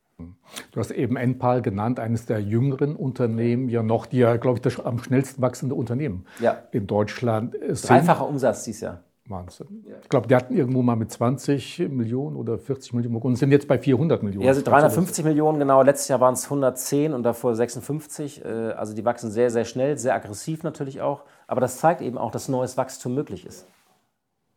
[0.71, 4.63] Du hast eben Enpal genannt, eines der jüngeren Unternehmen, ja noch, die ja, glaube ich,
[4.63, 6.59] das am schnellsten wachsende Unternehmen ja.
[6.73, 7.89] in Deutschland sind.
[7.89, 9.01] Dreifacher Umsatz dieses Jahr.
[9.27, 9.85] Wahnsinn.
[10.03, 13.67] Ich glaube, die hatten irgendwo mal mit 20 Millionen oder 40 Millionen und sind jetzt
[13.67, 14.45] bei 400 Millionen.
[14.45, 15.83] Ja, also 350 Millionen, genau.
[15.83, 18.45] Letztes Jahr waren es 110 und davor 56.
[18.45, 21.23] Äh, also die wachsen sehr, sehr schnell, sehr aggressiv natürlich auch.
[21.47, 23.67] Aber das zeigt eben auch, dass neues Wachstum möglich ist.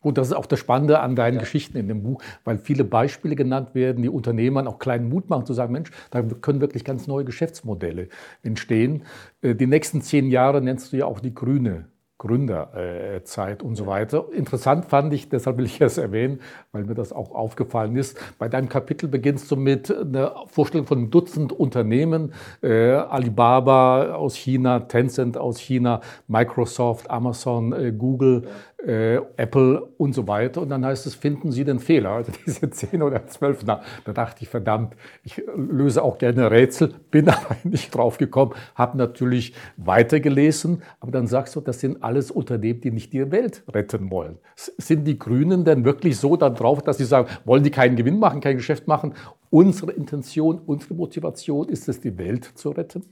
[0.08, 1.42] Und das ist auch das Spannende an deinen ja.
[1.42, 5.46] Geschichten in dem Buch, weil viele Beispiele genannt werden, die Unternehmern auch kleinen Mut machen,
[5.46, 8.08] zu sagen, Mensch, da können wirklich ganz neue Geschäftsmodelle
[8.42, 9.04] entstehen.
[9.42, 11.88] Äh, die nächsten zehn Jahre nennst du ja auch die grüne
[12.20, 14.26] Gründerzeit und so weiter.
[14.34, 16.40] Interessant fand ich, deshalb will ich es erwähnen,
[16.72, 18.18] weil mir das auch aufgefallen ist.
[18.40, 24.36] Bei deinem Kapitel beginnst du mit einer Vorstellung von einem Dutzend Unternehmen, äh, Alibaba aus
[24.36, 28.48] China, Tencent aus China, Microsoft, Amazon, äh, Google,
[28.86, 30.62] äh, Apple und so weiter.
[30.62, 32.12] Und dann heißt es, finden Sie den Fehler?
[32.12, 33.64] Also diese zehn oder zwölf.
[33.66, 38.54] Na, da dachte ich, verdammt, ich löse auch gerne Rätsel, bin aber nicht drauf gekommen,
[38.76, 40.84] habe natürlich weitergelesen.
[41.00, 44.38] Aber dann sagst du, das sind alles Unternehmen, die nicht die Welt retten wollen.
[44.56, 48.20] Sind die Grünen denn wirklich so dann drauf, dass sie sagen, wollen die keinen Gewinn
[48.20, 49.14] machen, kein Geschäft machen?
[49.50, 53.04] Unsere Intention, unsere Motivation ist es, die Welt zu retten?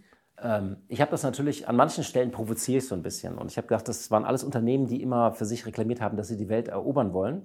[0.45, 3.37] Ähm, ich habe das natürlich, an manchen Stellen provoziere ich so ein bisschen.
[3.37, 6.27] Und ich habe gedacht, das waren alles Unternehmen, die immer für sich reklamiert haben, dass
[6.27, 7.41] sie die Welt erobern wollen.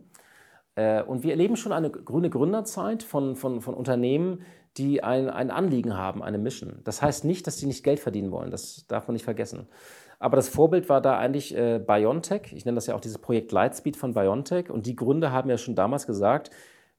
[0.75, 4.43] Äh, und wir erleben schon eine grüne Gründerzeit von, von, von Unternehmen,
[4.77, 6.81] die ein, ein Anliegen haben, eine Mission.
[6.85, 8.51] Das heißt nicht, dass die nicht Geld verdienen wollen.
[8.51, 9.67] Das darf man nicht vergessen.
[10.19, 12.53] Aber das Vorbild war da eigentlich äh, BioNTech.
[12.53, 14.71] Ich nenne das ja auch dieses Projekt Lightspeed von BioNTech.
[14.71, 16.51] Und die Gründer haben ja schon damals gesagt,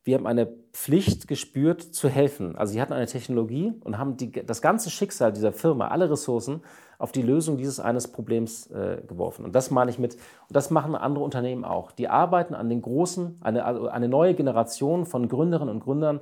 [0.03, 2.55] wir haben eine Pflicht gespürt, zu helfen.
[2.55, 6.61] Also sie hatten eine Technologie und haben die, das ganze Schicksal dieser Firma, alle Ressourcen,
[6.97, 9.45] auf die Lösung dieses eines Problems äh, geworfen.
[9.45, 10.21] Und das meine ich mit, und
[10.55, 11.91] das machen andere Unternehmen auch.
[11.91, 16.19] Die arbeiten an den großen, eine, also eine neue Generation von Gründerinnen und Gründern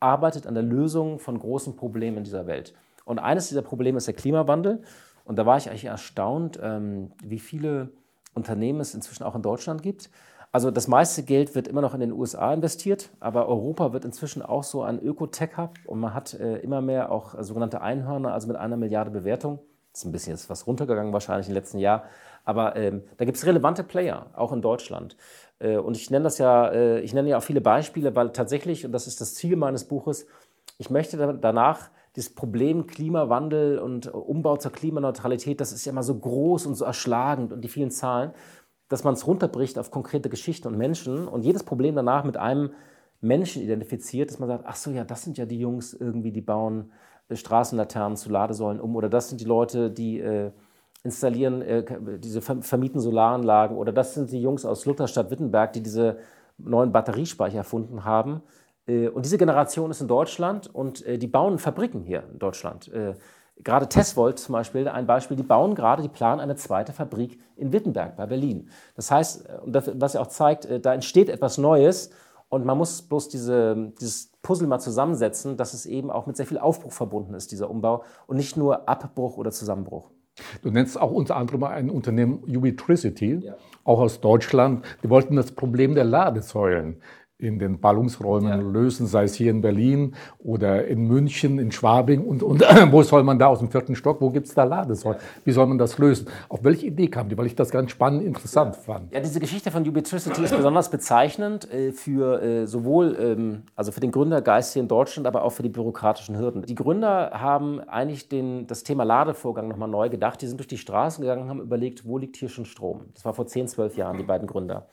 [0.00, 2.74] arbeitet an der Lösung von großen Problemen in dieser Welt.
[3.04, 4.82] Und eines dieser Probleme ist der Klimawandel.
[5.24, 7.90] Und da war ich eigentlich erstaunt, ähm, wie viele
[8.34, 10.10] Unternehmen es inzwischen auch in Deutschland gibt.
[10.56, 14.40] Also das meiste Geld wird immer noch in den USA investiert, aber Europa wird inzwischen
[14.40, 18.48] auch so ein Öko-Tech-Hub und man hat äh, immer mehr auch äh, sogenannte Einhörner, also
[18.48, 19.58] mit einer Milliarde Bewertung.
[19.92, 22.04] Das ist ein bisschen jetzt was runtergegangen wahrscheinlich im letzten Jahr,
[22.46, 25.18] aber ähm, da gibt es relevante Player, auch in Deutschland.
[25.58, 28.86] Äh, und ich nenne das ja, äh, ich nenne ja auch viele Beispiele, weil tatsächlich,
[28.86, 30.26] und das ist das Ziel meines Buches,
[30.78, 36.18] ich möchte danach dieses Problem Klimawandel und Umbau zur Klimaneutralität, das ist ja immer so
[36.18, 38.32] groß und so erschlagend und die vielen Zahlen
[38.88, 42.70] dass man es runterbricht auf konkrete Geschichten und Menschen und jedes Problem danach mit einem
[43.20, 46.40] Menschen identifiziert, dass man sagt, ach so, ja, das sind ja die Jungs irgendwie, die
[46.42, 46.92] bauen
[47.28, 50.50] äh, Straßenlaternen zu Ladesäulen um oder das sind die Leute, die äh,
[51.02, 51.84] installieren, äh,
[52.18, 56.18] diese vermieten Solaranlagen oder das sind die Jungs aus Lutherstadt Wittenberg, die diese
[56.58, 58.42] neuen Batteriespeicher erfunden haben.
[58.86, 62.90] Äh, und diese Generation ist in Deutschland und äh, die bauen Fabriken hier in Deutschland.
[63.56, 67.38] Äh, Gerade Tesvolt zum Beispiel, ein Beispiel, die bauen gerade, die planen eine zweite Fabrik
[67.56, 68.68] in Wittenberg bei Berlin.
[68.94, 72.10] Das heißt, und das, was ja auch zeigt, äh, da entsteht etwas Neues
[72.48, 76.46] und man muss bloß diese, dieses Puzzle mal zusammensetzen, dass es eben auch mit sehr
[76.46, 80.10] viel Aufbruch verbunden ist, dieser Umbau, und nicht nur Abbruch oder Zusammenbruch.
[80.62, 83.56] Du nennst auch unter anderem ein Unternehmen Ubitricity, ja.
[83.84, 84.84] auch aus Deutschland.
[85.02, 87.00] Die wollten das Problem der Ladesäulen
[87.38, 88.56] in den Ballungsräumen ja.
[88.56, 93.24] lösen, sei es hier in Berlin oder in München, in Schwabing und, und wo soll
[93.24, 95.18] man da aus dem vierten Stock, wo gibt es da Ladesäulen?
[95.18, 95.42] Ja.
[95.44, 96.28] Wie soll man das lösen?
[96.48, 97.36] Auf welche Idee kam die?
[97.36, 98.80] Weil ich das ganz spannend, interessant ja.
[98.80, 99.12] fand.
[99.12, 104.00] Ja, diese Geschichte von Ubitricity ist besonders bezeichnend äh, für äh, sowohl ähm, also für
[104.00, 106.62] den Gründergeist hier in Deutschland, aber auch für die bürokratischen Hürden.
[106.62, 110.40] Die Gründer haben eigentlich den, das Thema Ladevorgang nochmal neu gedacht.
[110.40, 113.02] Die sind durch die Straßen gegangen und haben überlegt, wo liegt hier schon Strom?
[113.12, 114.86] Das war vor 10, 12 Jahren, die beiden Gründer.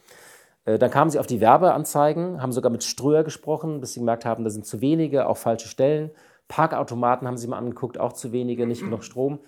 [0.66, 4.26] Äh, dann kamen sie auf die Werbeanzeigen, haben sogar mit Ströer gesprochen, bis sie gemerkt
[4.26, 6.12] haben, da sind zu wenige, auch falsche Stellen.
[6.48, 9.40] Parkautomaten haben sie mal angeguckt, auch zu wenige, nicht genug Strom.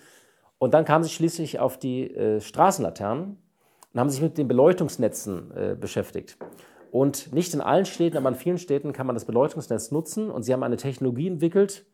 [0.57, 3.37] Und dann kamen sie schließlich auf die äh, Straßenlaternen
[3.93, 6.37] und haben sich mit den Beleuchtungsnetzen äh, beschäftigt.
[6.91, 10.31] Und nicht in allen Städten, aber in vielen Städten kann man das Beleuchtungsnetz nutzen.
[10.31, 11.85] Und sie haben eine Technologie entwickelt,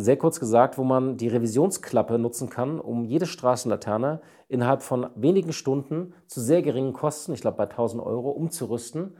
[0.00, 5.52] sehr kurz gesagt, wo man die Revisionsklappe nutzen kann, um jede Straßenlaterne innerhalb von wenigen
[5.52, 9.16] Stunden zu sehr geringen Kosten, ich glaube bei 1000 Euro, umzurüsten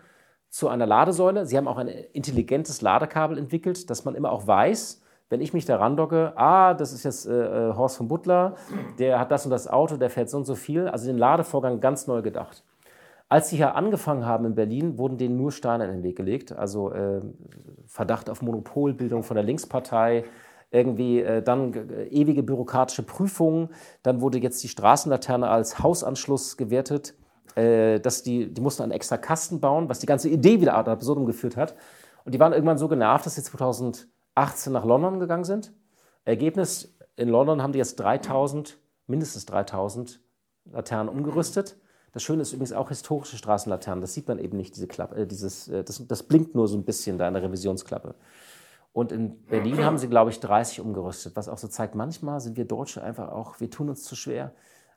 [0.48, 1.46] zu einer Ladesäule.
[1.46, 5.66] Sie haben auch ein intelligentes Ladekabel entwickelt, dass man immer auch weiß, wenn ich mich
[5.66, 8.54] da randocke, ah, das ist jetzt äh, äh, Horst von Butler,
[8.98, 10.88] der hat das und das Auto, der fährt so und so viel.
[10.88, 12.64] Also den Ladevorgang ganz neu gedacht.
[13.28, 16.52] Als sie hier angefangen haben in Berlin, wurden denen nur Steine in den Weg gelegt.
[16.52, 17.20] Also äh,
[17.86, 20.24] Verdacht auf Monopolbildung von der Linkspartei,
[20.70, 23.70] irgendwie äh, dann äh, ewige bürokratische Prüfungen.
[24.02, 27.14] Dann wurde jetzt die Straßenlaterne als Hausanschluss gewertet.
[27.58, 30.88] Äh, dass die, die mussten einen extra Kasten bauen, was die ganze Idee wieder ad
[30.88, 31.74] absurdum geführt hat.
[32.24, 35.72] Und die waren irgendwann so genervt, dass sie 2018 nach London gegangen sind.
[36.24, 40.20] Ergebnis, in London haben die jetzt 3000, mindestens 3000
[40.70, 41.76] Laternen umgerüstet.
[42.12, 44.02] Das Schöne ist übrigens auch historische Straßenlaternen.
[44.02, 46.76] Das sieht man eben nicht, diese Klappe, äh, dieses, äh, das, das blinkt nur so
[46.76, 48.14] ein bisschen da in der Revisionsklappe.
[48.98, 52.56] Und in Berlin haben sie, glaube ich, 30 umgerüstet, was auch so zeigt, manchmal sind
[52.56, 54.50] wir Deutsche einfach auch, wir tun uns zu schwer,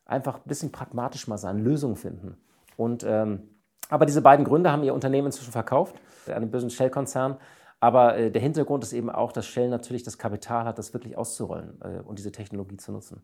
[0.06, 2.36] einfach ein bisschen pragmatisch mal sein, Lösungen finden.
[2.78, 3.44] Und, ähm,
[3.90, 7.38] aber diese beiden Gründer haben ihr Unternehmen inzwischen verkauft, einem bösen Shell-Konzern.
[7.80, 11.16] Aber äh, der Hintergrund ist eben auch, dass Shell natürlich das Kapital hat, das wirklich
[11.16, 13.22] auszurollen äh, und diese Technologie zu nutzen.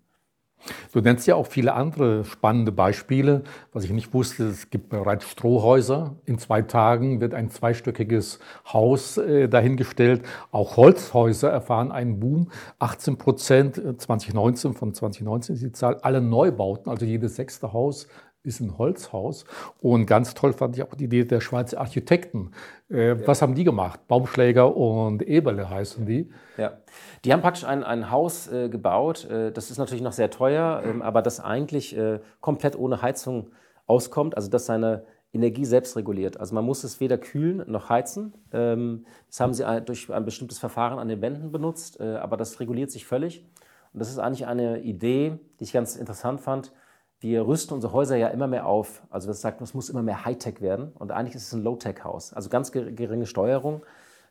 [0.92, 3.44] Du nennst ja auch viele andere spannende Beispiele.
[3.72, 6.16] Was ich nicht wusste, es gibt bereits Strohhäuser.
[6.26, 8.40] In zwei Tagen wird ein zweistöckiges
[8.72, 10.24] Haus äh, dahingestellt.
[10.52, 12.52] Auch Holzhäuser erfahren einen Boom.
[12.80, 18.08] 18 Prozent 2019, äh, von 2019 ist die Zahl, alle Neubauten, also jedes sechste Haus
[18.48, 19.46] ist ein Holzhaus.
[19.82, 22.52] Und ganz toll fand ich auch die Idee der Schweizer Architekten.
[22.90, 23.28] Äh, ja.
[23.28, 24.08] Was haben die gemacht?
[24.08, 26.32] Baumschläger und Eberle heißen die.
[26.58, 26.78] Ja,
[27.26, 29.26] die haben praktisch ein, ein Haus äh, gebaut.
[29.26, 33.52] Äh, das ist natürlich noch sehr teuer, ähm, aber das eigentlich äh, komplett ohne Heizung
[33.86, 34.36] auskommt.
[34.36, 36.40] Also dass seine Energie selbst reguliert.
[36.40, 38.34] Also man muss es weder kühlen noch heizen.
[38.54, 42.60] Ähm, das haben sie durch ein bestimmtes Verfahren an den Wänden benutzt, äh, aber das
[42.60, 43.46] reguliert sich völlig.
[43.94, 46.72] Und das ist eigentlich eine Idee, die ich ganz interessant fand.
[47.20, 49.04] Wir rüsten unsere Häuser ja immer mehr auf.
[49.10, 50.92] Also das sagt, es muss immer mehr Hightech werden.
[50.94, 52.34] Und eigentlich ist es ein Low-Tech-Haus.
[52.34, 53.82] Also ganz geringe Steuerung,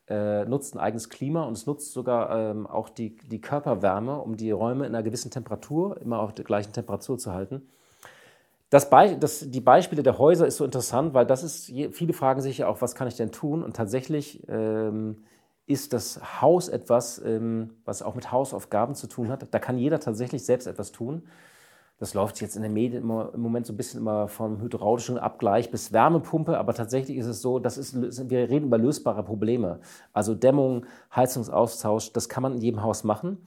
[0.09, 4.37] äh, nutzt ein eigenes Klima und es nutzt sogar ähm, auch die, die Körperwärme, um
[4.37, 7.69] die Räume in einer gewissen Temperatur, immer auf der gleichen Temperatur zu halten.
[8.71, 12.41] Das Be das, die Beispiele der Häuser ist so interessant, weil das ist, viele fragen
[12.41, 13.63] sich ja auch, was kann ich denn tun?
[13.63, 15.25] Und tatsächlich ähm,
[15.67, 19.47] ist das Haus etwas, ähm, was auch mit Hausaufgaben zu tun hat.
[19.53, 21.23] Da kann jeder tatsächlich selbst etwas tun.
[21.99, 25.71] Das läuft jetzt in den Medien im Moment so ein bisschen immer vom hydraulischen Abgleich
[25.71, 27.97] bis Wärmepumpe, aber tatsächlich ist es so, das ist,
[28.29, 29.81] wir reden über lösbare Probleme.
[30.13, 33.39] Also Dämmung, Heizungsaustausch, das kann man in jedem Haus machen.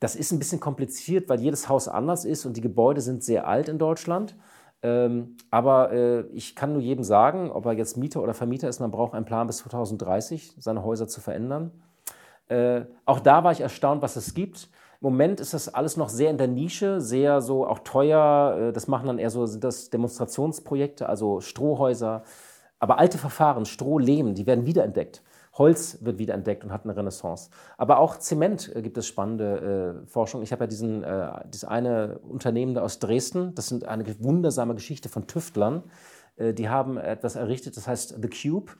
[0.00, 3.46] Das ist ein bisschen kompliziert, weil jedes Haus anders ist und die Gebäude sind sehr
[3.46, 4.36] alt in Deutschland.
[4.82, 8.80] Ähm, aber äh, ich kann nur jedem sagen, ob er jetzt Mieter oder Vermieter ist,
[8.80, 11.70] man braucht einen Plan bis 2030, seine Häuser zu verändern.
[12.48, 14.68] Äh, auch da war ich erstaunt, was es gibt.
[15.02, 18.68] Im Moment ist das alles noch sehr in der Nische, sehr so auch teuer.
[18.68, 22.22] Äh, das machen dann eher so sind das Demonstrationsprojekte, also Strohhäuser.
[22.78, 25.22] Aber alte Verfahren, Stroh, Lehm, die werden wiederentdeckt.
[25.54, 27.50] Holz wird wieder entdeckt und hat eine Renaissance.
[27.78, 30.40] Aber auch Zement äh, gibt es spannende äh, Forschung.
[30.42, 34.76] Ich habe ja diesen, äh, dieses eine Unternehmen da aus Dresden, das sind eine wundersame
[34.76, 35.82] Geschichte von Tüftlern.
[36.36, 38.70] Äh, die haben etwas errichtet, das heißt The Cube.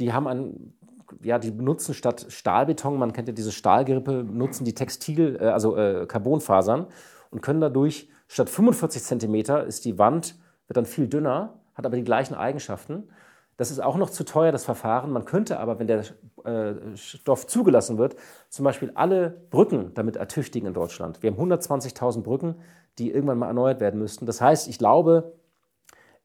[0.00, 0.74] Die haben ein
[1.22, 5.76] ja, die benutzen statt Stahlbeton, man kennt ja diese Stahlgrippe, nutzen die Textil, äh, also
[5.76, 6.86] äh, Carbonfasern
[7.30, 11.96] und können dadurch statt 45 Zentimeter ist die Wand wird dann viel dünner, hat aber
[11.96, 13.08] die gleichen Eigenschaften
[13.56, 15.12] das ist auch noch zu teuer, das Verfahren.
[15.12, 16.04] Man könnte aber, wenn der
[16.44, 18.16] äh, Stoff zugelassen wird,
[18.48, 21.22] zum Beispiel alle Brücken damit ertüchtigen in Deutschland.
[21.22, 22.56] Wir haben 120.000 Brücken,
[22.98, 24.26] die irgendwann mal erneuert werden müssten.
[24.26, 25.34] Das heißt, ich glaube,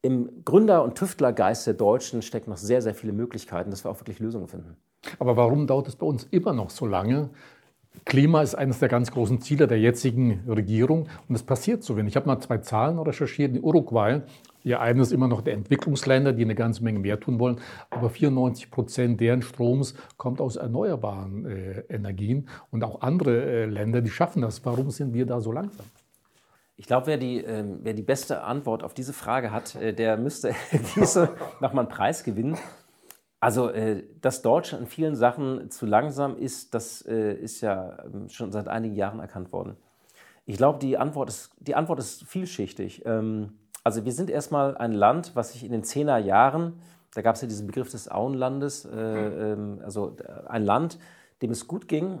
[0.08, 4.00] im Gründer- und Tüftlergeist der Deutschen stecken noch sehr, sehr viele Möglichkeiten, dass wir auch
[4.00, 4.76] wirklich Lösungen finden.
[5.18, 7.30] Aber warum dauert es bei uns immer noch so lange?
[8.04, 12.12] Klima ist eines der ganz großen Ziele der jetzigen Regierung und es passiert so wenig.
[12.12, 13.54] Ich habe mal zwei Zahlen recherchiert.
[13.54, 14.22] In Uruguay
[14.64, 17.60] ja, eines immer noch der Entwicklungsländer, die eine ganze Menge mehr tun wollen.
[17.90, 22.48] Aber 94 Prozent deren Stroms kommt aus erneuerbaren äh, Energien.
[22.70, 24.64] Und auch andere äh, Länder, die schaffen das.
[24.64, 25.86] Warum sind wir da so langsam?
[26.80, 30.16] Ich glaube, wer, die, äh, wer die beste Antwort auf diese Frage hat, äh, der
[30.16, 30.54] müsste
[30.96, 32.56] diese nochmal einen Preis gewinnen.
[33.40, 38.28] Also, äh, dass Deutschland in vielen Sachen zu langsam ist, das äh, ist ja ähm,
[38.28, 39.76] schon seit einigen Jahren erkannt worden.
[40.46, 43.04] Ich glaube, die Antwort ist, die Antwort ist vielschichtig.
[43.04, 46.80] Ähm, also wir sind erstmal ein Land, was sich in den Zehner Jahren,
[47.12, 50.98] da gab es ja diesen Begriff des Auenlandes, äh, äh, also ein Land,
[51.42, 52.20] dem es gut ging,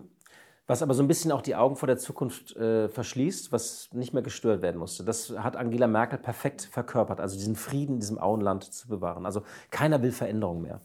[0.68, 4.12] was aber so ein bisschen auch die Augen vor der Zukunft äh, verschließt, was nicht
[4.12, 5.02] mehr gestört werden musste.
[5.02, 9.24] Das hat Angela Merkel perfekt verkörpert, also diesen Frieden in diesem Auenland zu bewahren.
[9.24, 10.80] Also keiner will Veränderung mehr.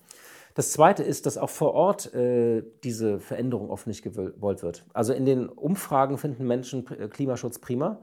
[0.56, 4.86] Das Zweite ist, dass auch vor Ort äh, diese Veränderung oft nicht gewollt wird.
[4.94, 8.00] Also in den Umfragen finden Menschen Klimaschutz prima.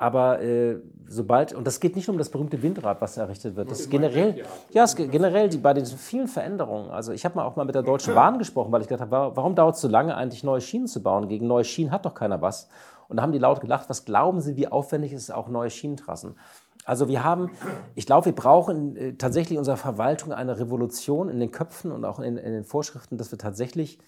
[0.00, 0.76] Aber äh,
[1.08, 4.44] sobald, und das geht nicht nur um das berühmte Windrad, was errichtet wird, das generell,
[4.70, 6.90] ja, es, generell die, bei den vielen Veränderungen.
[6.90, 9.36] Also ich habe mal auch mal mit der Deutschen Bahn gesprochen, weil ich gedacht habe,
[9.36, 11.28] warum dauert es so lange eigentlich neue Schienen zu bauen?
[11.28, 12.68] Gegen neue Schienen hat doch keiner was.
[13.08, 15.70] Und da haben die laut gelacht, was glauben Sie, wie aufwendig ist es auch neue
[15.70, 16.36] Schienentrassen?
[16.84, 17.50] Also wir haben,
[17.96, 22.04] ich glaube, wir brauchen äh, tatsächlich in unserer Verwaltung eine Revolution in den Köpfen und
[22.04, 23.98] auch in, in den Vorschriften, dass wir tatsächlich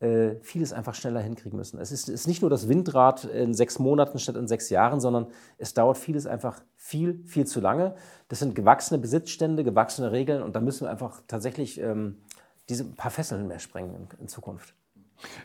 [0.00, 1.80] äh, vieles einfach schneller hinkriegen müssen.
[1.80, 5.28] Es ist, ist, nicht nur das Windrad in sechs Monaten statt in sechs Jahren, sondern
[5.58, 7.94] es dauert vieles einfach viel, viel zu lange.
[8.28, 12.18] Das sind gewachsene Besitzstände, gewachsene Regeln und da müssen wir einfach tatsächlich ähm,
[12.68, 14.74] diese paar Fesseln mehr sprengen in, in Zukunft.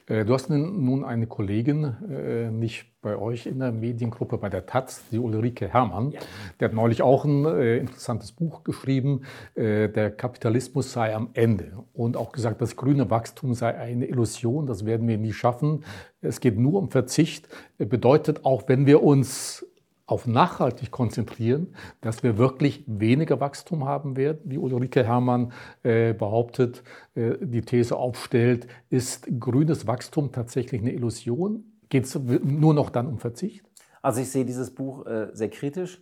[0.07, 4.65] Äh, du hast nun eine Kollegin, äh, nicht bei euch in der Mediengruppe, bei der
[4.65, 6.11] Taz, die Ulrike Herrmann.
[6.11, 6.19] Ja.
[6.59, 9.21] Der hat neulich auch ein äh, interessantes Buch geschrieben,
[9.55, 11.73] Der Kapitalismus sei am Ende.
[11.93, 15.83] Und auch gesagt, das grüne Wachstum sei eine Illusion, das werden wir nie schaffen.
[16.21, 17.47] Es geht nur um Verzicht.
[17.77, 19.65] Bedeutet auch, wenn wir uns
[20.11, 25.53] auf nachhaltig konzentrieren, dass wir wirklich weniger Wachstum haben werden, wie Ulrike Herrmann
[25.83, 26.83] äh, behauptet,
[27.15, 31.63] äh, die These aufstellt, ist grünes Wachstum tatsächlich eine Illusion?
[31.89, 33.65] Geht es nur noch dann um Verzicht?
[34.01, 36.01] Also ich sehe dieses Buch äh, sehr kritisch.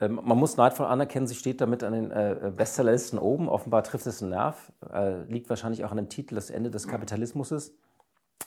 [0.00, 3.48] Ähm, man muss neidvoll anerkennen, sie steht damit an den äh, Bestsellerlisten oben.
[3.48, 4.72] Offenbar trifft es einen Nerv.
[4.92, 7.74] Äh, liegt wahrscheinlich auch an dem Titel Das Ende des Kapitalismus ist.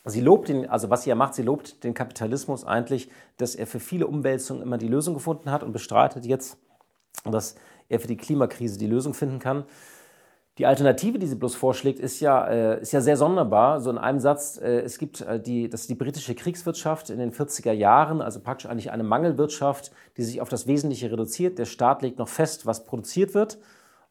[0.06, 3.68] Sie lobt den, also was sie ja macht, sie lobt den Kapitalismus eigentlich, dass er
[3.68, 6.58] für viele Umwälzungen immer die Lösung gefunden hat und bestreitet jetzt,
[7.26, 7.56] dass
[7.90, 9.66] er für die Klimakrise die Lösung finden kann.
[10.58, 13.80] Die Alternative, die sie bloß vorschlägt, ist ja, äh, ist ja sehr sonderbar.
[13.80, 17.32] So in einem Satz, äh, es gibt äh, die, das die britische Kriegswirtschaft in den
[17.32, 21.60] 40er Jahren, also praktisch eigentlich eine Mangelwirtschaft, die sich auf das Wesentliche reduziert.
[21.60, 23.58] Der Staat legt noch fest, was produziert wird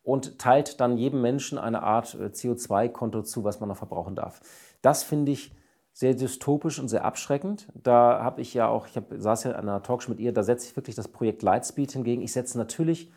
[0.02, 4.40] und teilt dann jedem Menschen eine Art äh, CO2-Konto zu, was man noch verbrauchen darf.
[4.80, 5.52] Das finde ich
[5.98, 7.66] sehr dystopisch und sehr abschreckend.
[7.74, 10.44] Da habe ich ja auch, ich hab, saß ja in einer Talkshow mit ihr, da
[10.44, 12.22] setze ich wirklich das Projekt Lightspeed hingegen.
[12.22, 13.10] Ich setze natürlich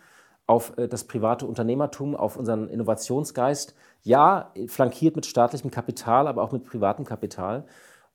[0.47, 3.75] auf äh, das private Unternehmertum, auf unseren Innovationsgeist.
[4.01, 7.67] Ja, flankiert mit staatlichem Kapital, aber auch mit privatem Kapital.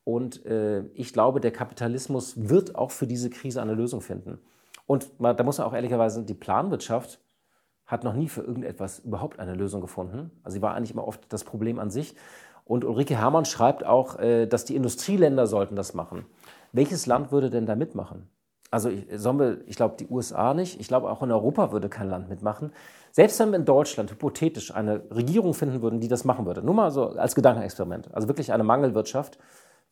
[0.02, 4.40] Und äh, ich glaube, der Kapitalismus wird auch für diese Krise eine Lösung finden.
[4.88, 7.20] Und da muss man auch ehrlicherweise, die Planwirtschaft
[7.86, 10.32] hat noch nie für irgendetwas überhaupt eine Lösung gefunden.
[10.42, 12.16] Also sie war eigentlich immer oft das Problem an sich.
[12.66, 16.26] Und Ulrike Hermann schreibt auch, äh, dass die Industrieländer sollten das machen.
[16.72, 18.28] Welches Land würde denn da mitmachen?
[18.72, 20.80] Also ich, wir, ich glaube, die USA nicht.
[20.80, 22.72] Ich glaube, auch in Europa würde kein Land mitmachen.
[23.12, 26.74] Selbst wenn wir in Deutschland hypothetisch eine Regierung finden würden, die das machen würde, nur
[26.74, 29.38] mal so als Gedankenexperiment, also wirklich eine Mangelwirtschaft,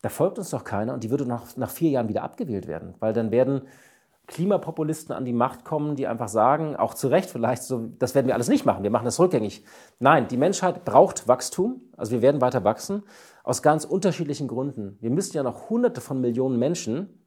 [0.01, 2.93] da folgt uns doch keiner und die würde nach, nach vier Jahren wieder abgewählt werden,
[2.99, 3.61] weil dann werden
[4.27, 8.27] Klimapopulisten an die Macht kommen, die einfach sagen, auch zu Recht vielleicht, so, das werden
[8.27, 9.63] wir alles nicht machen, wir machen das rückgängig.
[9.99, 13.03] Nein, die Menschheit braucht Wachstum, also wir werden weiter wachsen,
[13.43, 14.97] aus ganz unterschiedlichen Gründen.
[15.01, 17.21] Wir müssen ja noch hunderte von Millionen Menschen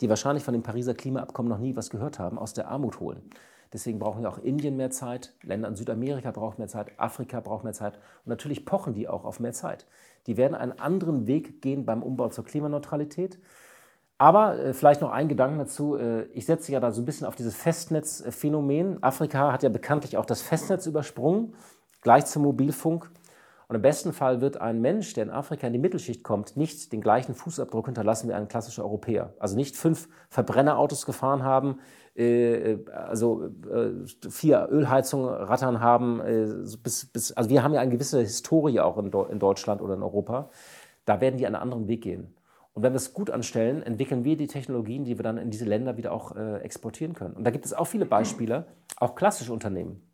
[0.00, 3.22] die wahrscheinlich von dem Pariser Klimaabkommen noch nie was gehört haben, aus der Armut holen.
[3.72, 7.64] Deswegen brauchen ja auch Indien mehr Zeit, Länder in Südamerika brauchen mehr Zeit, Afrika braucht
[7.64, 9.86] mehr Zeit und natürlich pochen die auch auf mehr Zeit.
[10.26, 13.38] Die werden einen anderen Weg gehen beim Umbau zur Klimaneutralität.
[14.18, 15.96] Aber äh, vielleicht noch ein Gedanke dazu.
[15.96, 19.02] Äh, ich setze ja da so ein bisschen auf dieses Festnetzphänomen.
[19.02, 21.54] Afrika hat ja bekanntlich auch das Festnetz übersprungen,
[22.00, 23.10] gleich zum Mobilfunk.
[23.68, 26.92] Und im besten Fall wird ein Mensch, der in Afrika in die Mittelschicht kommt, nicht
[26.92, 29.34] den gleichen Fußabdruck hinterlassen wie ein klassischer Europäer.
[29.40, 31.80] Also nicht fünf Verbrennerautos gefahren haben,
[32.14, 33.90] äh, also äh,
[34.30, 36.20] vier Ölheizungen rattern haben.
[36.20, 36.46] Äh,
[36.82, 40.02] bis, bis, also wir haben ja eine gewisse Historie auch in, in Deutschland oder in
[40.02, 40.48] Europa.
[41.04, 42.36] Da werden die einen anderen Weg gehen.
[42.76, 45.64] Und wenn wir es gut anstellen, entwickeln wir die Technologien, die wir dann in diese
[45.64, 47.32] Länder wieder auch äh, exportieren können.
[47.32, 48.66] Und da gibt es auch viele Beispiele,
[48.98, 50.06] auch klassische Unternehmen.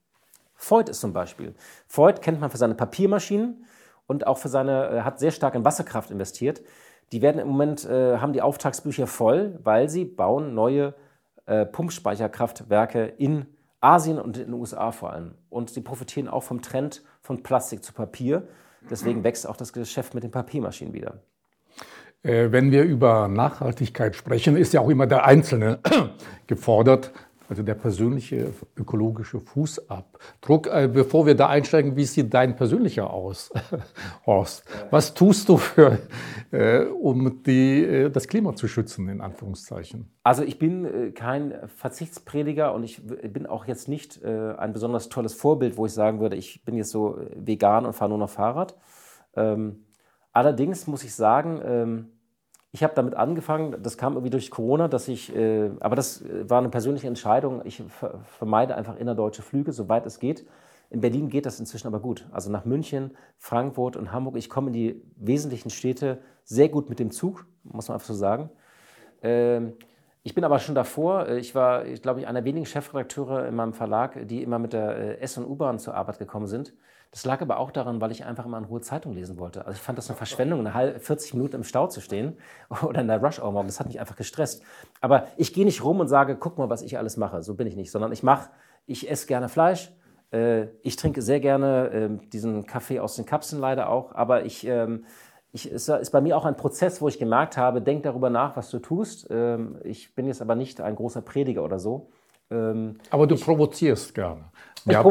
[0.54, 1.56] Freud ist zum Beispiel.
[1.88, 3.64] Freud kennt man für seine Papiermaschinen
[4.06, 6.62] und auch für seine, äh, hat sehr stark in Wasserkraft investiert.
[7.10, 10.94] Die werden im Moment, äh, haben die Auftragsbücher voll, weil sie bauen neue
[11.46, 13.46] äh, Pumpspeicherkraftwerke in
[13.80, 15.34] Asien und in den USA vor allem.
[15.50, 18.46] Und sie profitieren auch vom Trend von Plastik zu Papier.
[18.88, 21.22] Deswegen wächst auch das Geschäft mit den Papiermaschinen wieder.
[22.22, 25.80] Äh, wenn wir über Nachhaltigkeit sprechen, ist ja auch immer der Einzelne
[26.46, 27.12] gefordert,
[27.48, 30.68] also der persönliche ökologische Fußabdruck.
[30.68, 33.50] Äh, bevor wir da einsteigen, wie sieht dein persönlicher aus,
[34.26, 34.64] Horst?
[34.90, 35.98] Was tust du für,
[36.52, 40.08] äh, um die, das Klima zu schützen, in Anführungszeichen?
[40.22, 45.76] Also ich bin kein Verzichtsprediger und ich bin auch jetzt nicht ein besonders tolles Vorbild,
[45.76, 48.76] wo ich sagen würde, ich bin jetzt so vegan und fahre nur noch Fahrrad.
[49.34, 49.84] Ähm,
[50.32, 52.08] allerdings muss ich sagen, ähm,
[52.72, 56.48] ich habe damit angefangen, das kam irgendwie durch Corona, dass ich, äh, aber das äh,
[56.48, 57.60] war eine persönliche Entscheidung.
[57.64, 57.82] Ich
[58.38, 60.46] vermeide einfach innerdeutsche Flüge, soweit es geht.
[60.88, 62.26] In Berlin geht das inzwischen aber gut.
[62.32, 64.36] Also nach München, Frankfurt und Hamburg.
[64.36, 68.14] Ich komme in die wesentlichen Städte sehr gut mit dem Zug, muss man einfach so
[68.14, 68.50] sagen.
[69.22, 69.74] Ähm,
[70.22, 73.72] ich bin aber schon davor, äh, ich war, ich glaube, einer wenigen Chefredakteure in meinem
[73.72, 76.72] Verlag, die immer mit der S- und U-Bahn zur Arbeit gekommen sind.
[77.12, 79.66] Das lag aber auch daran, weil ich einfach immer in Ruhe Zeitung lesen wollte.
[79.66, 82.38] Also ich fand das eine Verschwendung, eine halbe, 40 Minuten im Stau zu stehen
[82.82, 83.68] oder in der Rush Hour morgen.
[83.68, 84.62] Das hat mich einfach gestresst.
[85.02, 87.42] Aber ich gehe nicht rum und sage, guck mal, was ich alles mache.
[87.42, 88.48] So bin ich nicht, sondern ich mache,
[88.86, 89.92] ich esse gerne Fleisch.
[90.32, 94.14] Äh, ich trinke sehr gerne ähm, diesen Kaffee aus den Kapseln leider auch.
[94.14, 95.04] Aber ich, ähm,
[95.52, 98.56] ich, es ist bei mir auch ein Prozess, wo ich gemerkt habe, denk darüber nach,
[98.56, 99.26] was du tust.
[99.30, 102.08] Ähm, ich bin jetzt aber nicht ein großer Prediger oder so.
[103.10, 104.46] aber du ich, provozierst gerne.
[104.84, 105.02] Ich ja,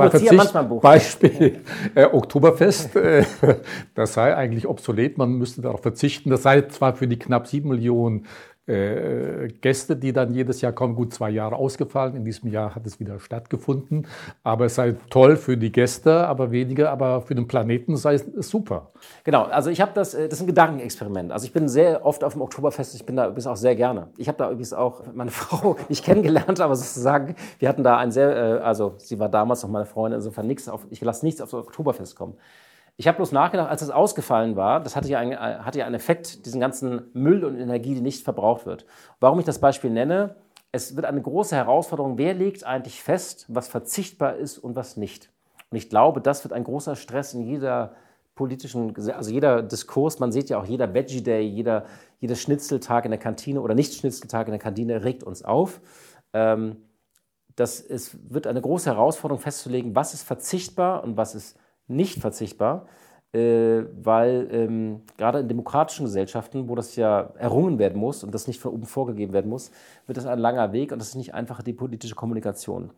[0.55, 0.81] ein Buch.
[0.81, 1.61] Beispiel
[1.95, 3.23] äh, Oktoberfest, äh,
[3.95, 6.29] das sei eigentlich obsolet, man müsste darauf verzichten.
[6.29, 8.25] Das sei zwar für die knapp sieben Millionen
[8.71, 12.15] äh, Gäste, die dann jedes Jahr kommen, gut zwei Jahre ausgefallen.
[12.15, 14.07] In diesem Jahr hat es wieder stattgefunden.
[14.43, 18.25] Aber es sei toll für die Gäste, aber weniger, aber für den Planeten sei es
[18.49, 18.91] super.
[19.23, 21.31] Genau, also ich habe das, äh, das ist ein Gedankenexperiment.
[21.31, 24.07] Also ich bin sehr oft auf dem Oktoberfest, ich bin da übrigens auch sehr gerne.
[24.17, 28.11] Ich habe da übrigens auch meine Frau nicht kennengelernt, aber sozusagen, wir hatten da ein
[28.11, 31.41] sehr, äh, also sie war damals noch meine Freundin, insofern nichts auf, ich lasse nichts
[31.41, 32.35] auf das Oktoberfest kommen.
[32.97, 35.95] Ich habe bloß nachgedacht, als es ausgefallen war, das hatte ja, einen, hatte ja einen
[35.95, 38.85] Effekt, diesen ganzen Müll und Energie, die nicht verbraucht wird.
[39.19, 40.35] Warum ich das Beispiel nenne,
[40.71, 45.29] es wird eine große Herausforderung, wer legt eigentlich fest, was verzichtbar ist und was nicht.
[45.69, 47.95] Und ich glaube, das wird ein großer Stress in jeder
[48.35, 51.85] politischen, also jeder Diskurs, man sieht ja auch jeder Veggie Day, jeder,
[52.19, 55.81] jeder Schnitzeltag in der Kantine oder Nicht-Schnitzeltag in der Kantine regt uns auf.
[56.33, 56.77] Ähm,
[57.55, 62.87] dass es wird eine große Herausforderung festzulegen, was ist verzichtbar und was ist nicht verzichtbar,
[63.33, 68.47] äh, weil ähm, gerade in demokratischen Gesellschaften, wo das ja errungen werden muss und das
[68.47, 69.71] nicht von oben vorgegeben werden muss,
[70.05, 72.91] wird das ein langer Weg und das ist nicht einfach die politische Kommunikation.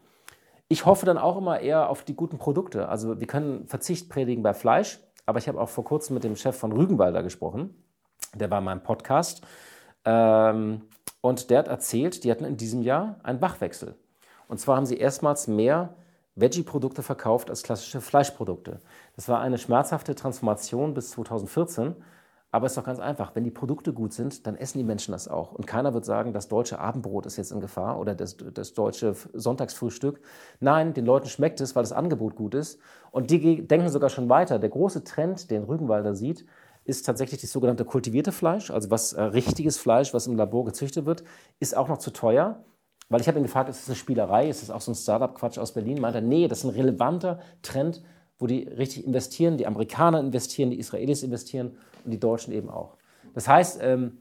[0.69, 2.89] Ich hoffe dann auch immer eher auf die guten Produkte.
[2.89, 6.35] Also wir können Verzicht predigen bei Fleisch, aber ich habe auch vor kurzem mit dem
[6.35, 7.75] Chef von Rügenwalder gesprochen.
[8.33, 9.45] Der war in meinem Podcast.
[10.05, 10.81] Ähm,
[11.21, 13.95] und der hat erzählt, die hatten in diesem Jahr einen Bachwechsel.
[14.47, 15.95] Und zwar haben sie erstmals mehr
[16.35, 18.79] Veggie-Produkte verkauft als klassische Fleischprodukte.
[19.15, 21.95] Das war eine schmerzhafte Transformation bis 2014.
[22.53, 25.11] Aber es ist doch ganz einfach, wenn die Produkte gut sind, dann essen die Menschen
[25.11, 25.53] das auch.
[25.53, 29.15] Und keiner wird sagen, das deutsche Abendbrot ist jetzt in Gefahr oder das, das deutsche
[29.33, 30.21] Sonntagsfrühstück.
[30.59, 32.79] Nein, den Leuten schmeckt es, weil das Angebot gut ist.
[33.09, 34.59] Und die denken sogar schon weiter.
[34.59, 36.45] Der große Trend, den Rügenwalder sieht,
[36.85, 41.07] ist tatsächlich das sogenannte kultivierte Fleisch, also was äh, richtiges Fleisch, was im Labor gezüchtet
[41.07, 41.23] wird,
[41.59, 42.63] ist auch noch zu teuer.
[43.13, 44.49] Weil ich habe ihn gefragt, ist das eine Spielerei?
[44.49, 46.01] Ist das auch so ein Startup-Quatsch aus Berlin?
[46.01, 48.01] Meint er, nee, das ist ein relevanter Trend,
[48.39, 52.97] wo die richtig investieren, die Amerikaner investieren, die Israelis investieren und die Deutschen eben auch.
[53.35, 54.17] Das heißt, ähm,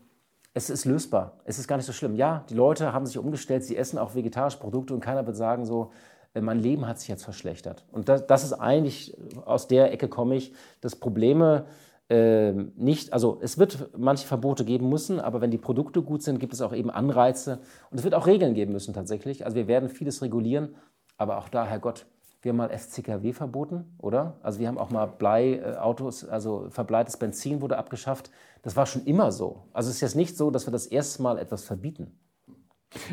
[0.53, 1.39] es ist lösbar.
[1.47, 2.17] Es ist gar nicht so schlimm.
[2.17, 5.65] Ja, die Leute haben sich umgestellt, sie essen auch vegetarische Produkte und keiner wird sagen
[5.65, 5.91] so,
[6.35, 7.87] äh, mein Leben hat sich jetzt verschlechtert.
[7.93, 9.17] Und das, das ist eigentlich,
[9.47, 11.65] aus der Ecke komme ich, dass Probleme
[12.13, 16.53] nicht, also es wird manche Verbote geben müssen, aber wenn die Produkte gut sind, gibt
[16.53, 17.61] es auch eben Anreize
[17.91, 19.45] und es wird auch Regeln geben müssen tatsächlich.
[19.45, 20.75] Also wir werden vieles regulieren,
[21.17, 22.07] aber auch da, Herrgott,
[22.43, 24.37] wir haben mal FCKW verboten, oder?
[24.43, 28.31] Also wir haben auch mal Bleiautos, also verbleites Benzin wurde abgeschafft.
[28.63, 29.63] Das war schon immer so.
[29.73, 32.19] Also es ist jetzt nicht so, dass wir das erste Mal etwas verbieten.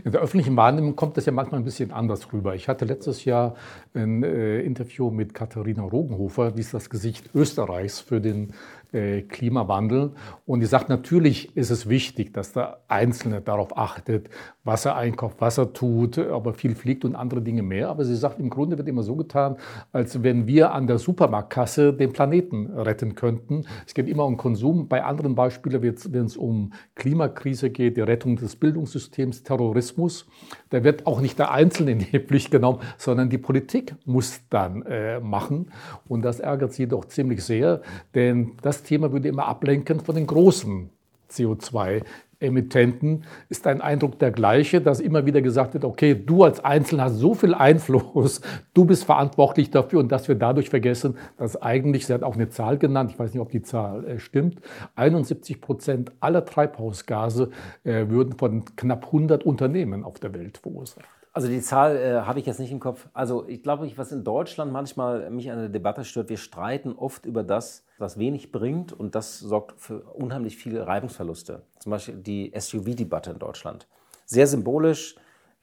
[0.03, 2.55] In der öffentlichen Wahrnehmung kommt das ja manchmal ein bisschen anders rüber.
[2.55, 3.55] Ich hatte letztes Jahr
[3.93, 8.53] ein äh, Interview mit Katharina Rogenhofer, die ist das Gesicht Österreichs für den
[8.93, 10.11] äh, Klimawandel.
[10.45, 14.29] Und die sagt, natürlich ist es wichtig, dass der Einzelne darauf achtet,
[14.63, 17.89] was er einkauft, was er tut, ob er viel fliegt und andere Dinge mehr.
[17.89, 19.57] Aber sie sagt, im Grunde wird immer so getan,
[19.91, 23.65] als wenn wir an der Supermarktkasse den Planeten retten könnten.
[23.85, 24.87] Es geht immer um Konsum.
[24.87, 30.27] Bei anderen Beispielen, wenn es um Klimakrise geht, die Rettung des Bildungssystems, Terrorismus,
[30.69, 34.81] da wird auch nicht der Einzelne in die Pflicht genommen, sondern die Politik muss dann
[34.83, 35.71] äh, machen.
[36.07, 37.81] Und das ärgert sie doch ziemlich sehr,
[38.15, 40.89] denn das Thema würde immer ablenken von den großen
[41.31, 42.03] CO2
[42.39, 47.05] Emittenten ist ein Eindruck der gleiche, dass immer wieder gesagt wird, okay, du als Einzelner
[47.05, 48.41] hast so viel Einfluss,
[48.73, 52.49] du bist verantwortlich dafür und dass wir dadurch vergessen, dass eigentlich, sie hat auch eine
[52.49, 54.61] Zahl genannt, ich weiß nicht, ob die Zahl äh, stimmt,
[54.95, 57.49] 71 Prozent aller Treibhausgase
[57.83, 61.18] äh, würden von knapp 100 Unternehmen auf der Welt verursacht.
[61.39, 63.07] Also die Zahl äh, habe ich jetzt nicht im Kopf.
[63.13, 67.25] Also ich glaube, was in Deutschland manchmal mich an der Debatte stört, wir streiten oft
[67.25, 71.61] über das, was wenig bringt und das sorgt für unheimlich viele Reibungsverluste.
[71.79, 73.87] Zum Beispiel die SUV-Debatte in Deutschland.
[74.25, 75.15] Sehr symbolisch,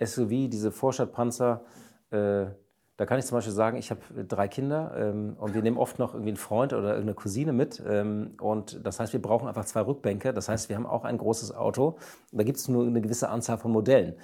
[0.02, 1.60] SUV, diese Vorstadtpanzer.
[2.08, 2.46] Äh,
[2.96, 5.98] da kann ich zum Beispiel sagen, ich habe drei Kinder ähm, und wir nehmen oft
[5.98, 7.82] noch irgendwie einen Freund oder irgendeine Cousine mit.
[7.86, 10.32] Ähm, und das heißt, wir brauchen einfach zwei Rückbänke.
[10.32, 11.98] Das heißt, wir haben auch ein großes Auto.
[12.32, 14.14] Da gibt es nur eine gewisse Anzahl von Modellen.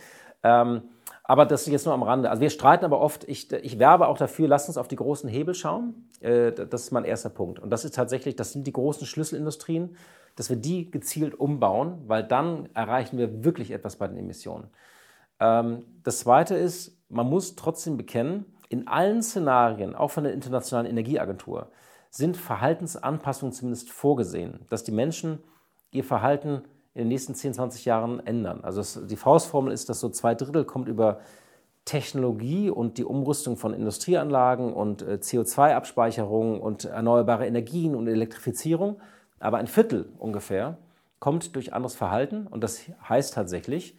[0.42, 0.84] Ähm,
[1.24, 2.30] aber das ist jetzt nur am Rande.
[2.30, 5.28] Also wir streiten aber oft, ich, ich werbe auch dafür, lasst uns auf die großen
[5.28, 6.08] Hebel schauen.
[6.20, 7.60] Äh, das ist mein erster Punkt.
[7.60, 9.96] Und das ist tatsächlich, das sind die großen Schlüsselindustrien,
[10.34, 14.68] dass wir die gezielt umbauen, weil dann erreichen wir wirklich etwas bei den Emissionen.
[15.38, 20.90] Ähm, das zweite ist, man muss trotzdem bekennen, in allen Szenarien, auch von der Internationalen
[20.90, 21.70] Energieagentur,
[22.10, 25.38] sind Verhaltensanpassungen zumindest vorgesehen, dass die Menschen
[25.90, 26.62] ihr Verhalten
[26.94, 28.60] in den nächsten 10, 20 Jahren ändern.
[28.62, 31.20] Also es, die Faustformel ist, dass so zwei Drittel kommt über
[31.84, 39.00] Technologie und die Umrüstung von Industrieanlagen und äh, CO2-Abspeicherung und erneuerbare Energien und Elektrifizierung.
[39.40, 40.78] Aber ein Viertel ungefähr
[41.18, 43.98] kommt durch anderes Verhalten und das heißt tatsächlich,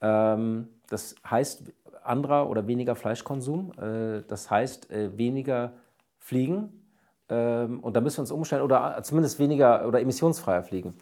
[0.00, 1.64] ähm, das heißt
[2.02, 5.72] anderer oder weniger Fleischkonsum, äh, das heißt äh, weniger
[6.18, 6.82] Fliegen
[7.28, 10.94] ähm, und da müssen wir uns umstellen oder zumindest weniger oder emissionsfreier fliegen.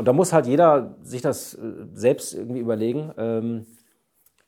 [0.00, 1.58] Und da muss halt jeder sich das äh,
[1.92, 3.12] selbst irgendwie überlegen.
[3.18, 3.66] Ähm,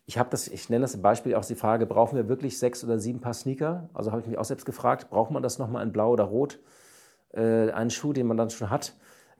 [0.07, 2.82] ich habe das, ich nenne das im Beispiel auch die Frage, brauchen wir wirklich sechs
[2.82, 3.90] oder sieben Paar Sneaker?
[3.92, 6.59] Also habe ich mich auch selbst gefragt, braucht man das nochmal in Blau oder Rot?
[7.34, 8.94] Äh, einen Schuh, den man dann schon hat.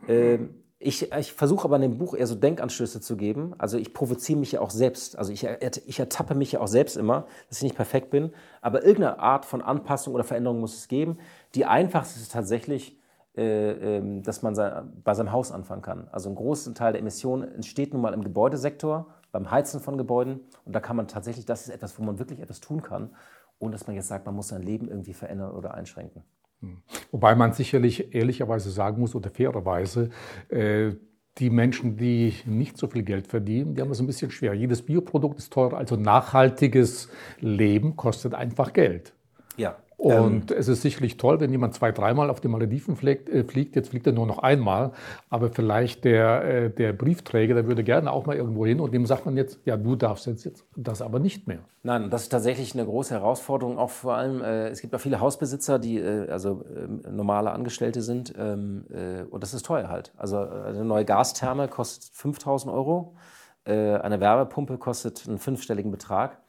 [0.07, 3.55] Ähm, ich, ich versuche aber in dem Buch eher so Denkanstöße zu geben.
[3.57, 5.17] Also ich provoziere mich ja auch selbst.
[5.17, 5.47] Also ich,
[5.87, 8.35] ich ertappe mich ja auch selbst immer, dass ich nicht perfekt bin.
[8.61, 11.17] Aber irgendeine Art von Anpassung oder Veränderung muss es geben.
[11.55, 12.99] Die einfachste ist tatsächlich,
[13.35, 16.07] dass man bei seinem Haus anfangen kann.
[16.13, 20.41] Also ein großer Teil der Emissionen entsteht nun mal im Gebäudesektor, beim Heizen von Gebäuden.
[20.65, 23.11] Und da kann man tatsächlich, das ist etwas, wo man wirklich etwas tun kann,
[23.59, 26.23] ohne dass man jetzt sagt, man muss sein Leben irgendwie verändern oder einschränken.
[26.61, 26.83] Hm.
[27.11, 30.11] Wobei man sicherlich ehrlicherweise sagen muss oder fairerweise,
[30.49, 30.93] äh,
[31.39, 34.53] die Menschen, die nicht so viel Geld verdienen, die haben es ein bisschen schwer.
[34.53, 37.09] Jedes Bioprodukt ist teurer, also nachhaltiges
[37.41, 39.15] Leben kostet einfach Geld.
[39.57, 39.77] Ja.
[40.03, 43.45] Und ähm, es ist sicherlich toll, wenn jemand zwei, dreimal auf den Malediven fliegt, äh,
[43.45, 43.77] fliegt.
[43.77, 44.91] Jetzt fliegt er nur noch einmal.
[45.31, 49.07] Aber vielleicht der, äh, der Briefträger, der würde gerne auch mal irgendwo hin und dem
[49.07, 51.61] sagt man jetzt, ja, du darfst jetzt, jetzt das aber nicht mehr.
[51.85, 53.79] Nein, das ist tatsächlich eine große Herausforderung.
[53.79, 58.03] Auch vor allem, äh, es gibt auch viele Hausbesitzer, die äh, also äh, normale Angestellte
[58.03, 58.35] sind.
[58.37, 60.13] Ähm, äh, und das ist teuer halt.
[60.17, 63.15] Also eine neue Gastherme kostet 5000 Euro.
[63.65, 66.42] eine Wärmepumpe kostet einen fünfstelligen Betrag.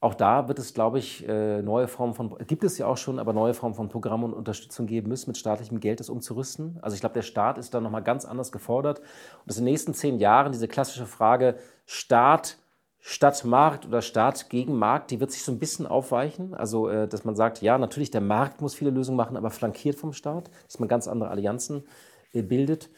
[0.00, 3.18] Auch da wird es, glaube ich, äh, neue Formen von, gibt es ja auch schon,
[3.18, 6.78] aber neue Formen von Programmen und Unterstützung geben müssen, mit staatlichem Geld das umzurüsten.
[6.82, 8.98] Also ich glaube, der Staat ist da nochmal ganz anders gefordert.
[8.98, 9.06] Und
[9.46, 12.58] dass in den nächsten zehn Jahren diese klassische Frage Staat
[13.00, 16.54] statt Markt oder Staat gegen Markt, die wird sich so ein bisschen aufweichen.
[16.54, 19.96] Also, äh, dass man sagt, ja, natürlich, der Markt muss viele Lösungen machen, aber flankiert
[19.96, 21.84] vom Staat, dass man ganz andere Allianzen
[22.32, 22.90] äh, bildet.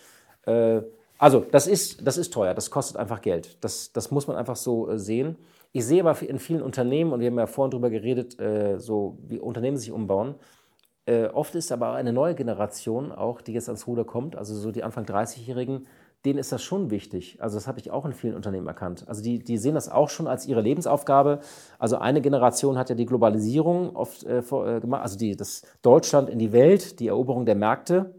[1.18, 3.62] Also, das ist, das ist teuer, das kostet einfach Geld.
[3.62, 5.36] Das, das muss man einfach so sehen.
[5.72, 9.18] Ich sehe aber in vielen Unternehmen, und wir haben ja vorhin darüber geredet, äh, so
[9.26, 10.36] wie Unternehmen sich umbauen,
[11.06, 14.70] äh, oft ist aber eine neue Generation auch, die jetzt ans Ruder kommt, also so
[14.70, 15.86] die Anfang 30-Jährigen,
[16.24, 17.38] denen ist das schon wichtig.
[17.40, 19.04] Also das habe ich auch in vielen Unternehmen erkannt.
[19.08, 21.40] Also die, die sehen das auch schon als ihre Lebensaufgabe.
[21.78, 26.28] Also eine Generation hat ja die Globalisierung oft äh, äh gemacht, also die, das Deutschland
[26.28, 28.14] in die Welt, die Eroberung der Märkte,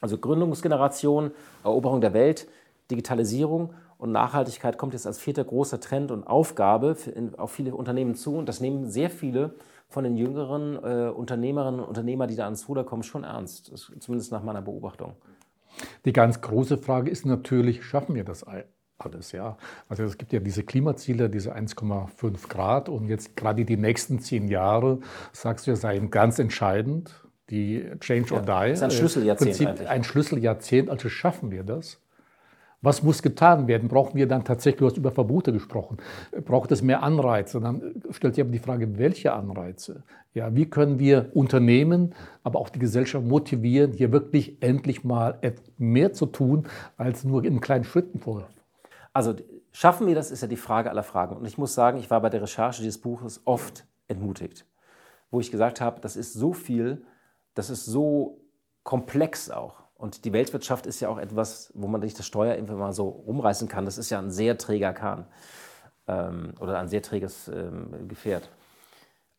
[0.00, 1.30] also Gründungsgeneration,
[1.64, 2.48] Eroberung der Welt,
[2.90, 3.74] Digitalisierung.
[3.98, 6.96] Und Nachhaltigkeit kommt jetzt als vierter großer Trend und Aufgabe
[7.38, 8.36] auf viele Unternehmen zu.
[8.36, 9.54] Und das nehmen sehr viele
[9.88, 13.72] von den jüngeren äh, Unternehmerinnen und Unternehmern, die da ans Ruder kommen, schon ernst.
[13.72, 15.14] Das, zumindest nach meiner Beobachtung.
[16.04, 19.32] Die ganz große Frage ist natürlich, schaffen wir das alles?
[19.32, 19.56] Ja?
[19.88, 22.88] Also es gibt ja diese Klimaziele, diese 1,5 Grad.
[22.88, 25.00] Und jetzt gerade die nächsten zehn Jahre,
[25.32, 27.25] sagst du ja, seien ganz entscheidend.
[27.50, 28.70] Die Change ja, or Die.
[28.70, 29.56] Das ist ein Schlüsseljahrzehnt.
[29.56, 30.90] Prinzip ein Schlüsseljahrzehnt.
[30.90, 32.00] Also schaffen wir das?
[32.82, 33.88] Was muss getan werden?
[33.88, 35.96] Brauchen wir dann tatsächlich, du hast über Verbote gesprochen,
[36.44, 37.58] braucht es mehr Anreize?
[37.58, 40.02] Dann stellt sich aber die Frage, welche Anreize?
[40.34, 45.40] Ja, wie können wir Unternehmen, aber auch die Gesellschaft motivieren, hier wirklich endlich mal
[45.78, 46.68] mehr zu tun,
[46.98, 48.48] als nur in kleinen Schritten vorher?
[49.14, 49.34] Also
[49.72, 51.36] schaffen wir das, ist ja die Frage aller Fragen.
[51.36, 54.66] Und ich muss sagen, ich war bei der Recherche dieses Buches oft entmutigt,
[55.30, 57.02] wo ich gesagt habe, das ist so viel,
[57.56, 58.40] das ist so
[58.84, 59.82] komplex auch.
[59.94, 63.08] Und die Weltwirtschaft ist ja auch etwas, wo man nicht das Steuer einfach mal so
[63.08, 63.86] rumreißen kann.
[63.86, 65.26] Das ist ja ein sehr träger Kahn
[66.06, 68.50] ähm, oder ein sehr träges ähm, Gefährt.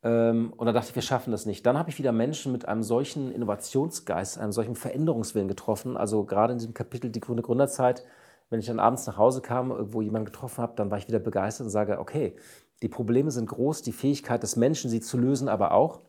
[0.02, 1.64] Ähm, und da dachte ich, wir schaffen das nicht.
[1.64, 5.96] Dann habe ich wieder Menschen mit einem solchen Innovationsgeist, einem solchen Veränderungswillen getroffen.
[5.96, 8.04] Also gerade in diesem Kapitel Die grüne Gründerzeit,
[8.50, 11.20] wenn ich dann abends nach Hause kam, irgendwo jemanden getroffen habe, dann war ich wieder
[11.20, 12.34] begeistert und sage, okay,
[12.82, 16.00] die Probleme sind groß, die Fähigkeit des Menschen, sie zu lösen, aber auch.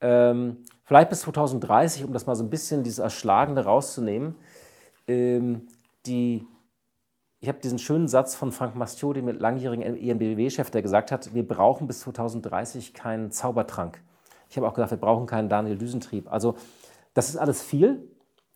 [0.00, 4.36] Ähm, vielleicht bis 2030, um das mal so ein bisschen dieses Erschlagende rauszunehmen.
[5.06, 5.66] Ähm,
[6.06, 6.46] die,
[7.40, 11.46] ich habe diesen schönen Satz von Frank Mastio, dem langjährigen ENBW-Chef, der gesagt hat, wir
[11.46, 14.02] brauchen bis 2030 keinen Zaubertrank.
[14.48, 16.30] Ich habe auch gesagt, wir brauchen keinen Daniel Düsentrieb.
[16.30, 16.56] Also
[17.14, 18.08] das ist alles viel.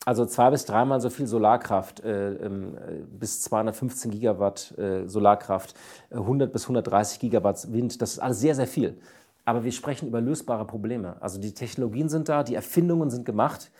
[0.05, 2.77] Also zwei bis dreimal so viel Solarkraft, äh, ähm,
[3.09, 5.75] bis 215 Gigawatt äh, Solarkraft,
[6.11, 8.99] 100 bis 130 Gigawatt Wind, das ist alles sehr, sehr viel.
[9.45, 11.17] Aber wir sprechen über lösbare Probleme.
[11.21, 13.71] Also die Technologien sind da, die Erfindungen sind gemacht.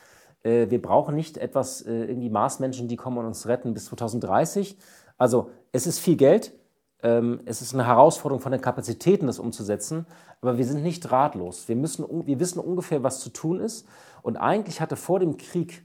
[0.43, 4.77] Äh, wir brauchen nicht etwas, äh, irgendwie Marsmenschen, die kommen und uns retten bis 2030.
[5.19, 6.53] Also es ist viel Geld.
[7.03, 10.07] Ähm, es ist eine Herausforderung von den Kapazitäten, das umzusetzen.
[10.41, 11.69] Aber wir sind nicht ratlos.
[11.69, 13.87] Wir, müssen, wir wissen ungefähr, was zu tun ist.
[14.23, 15.85] Und eigentlich hatte vor dem Krieg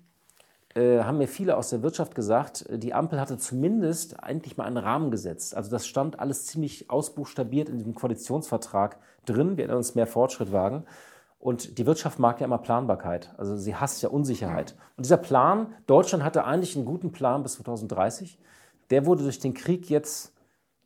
[0.78, 4.78] äh, haben mir viele aus der Wirtschaft gesagt, die Ampel hatte zumindest eigentlich mal einen
[4.78, 5.56] Rahmen gesetzt.
[5.56, 9.00] Also das stand alles ziemlich ausbuchstabiert in diesem Koalitionsvertrag
[9.30, 9.58] drin.
[9.58, 10.86] Wir werden uns mehr Fortschritt wagen.
[11.40, 13.34] Und die Wirtschaft mag ja immer Planbarkeit.
[13.38, 14.76] Also sie hasst ja Unsicherheit.
[14.96, 18.40] Und dieser Plan, Deutschland hatte eigentlich einen guten Plan bis 2030.
[18.90, 20.34] Der wurde durch den Krieg jetzt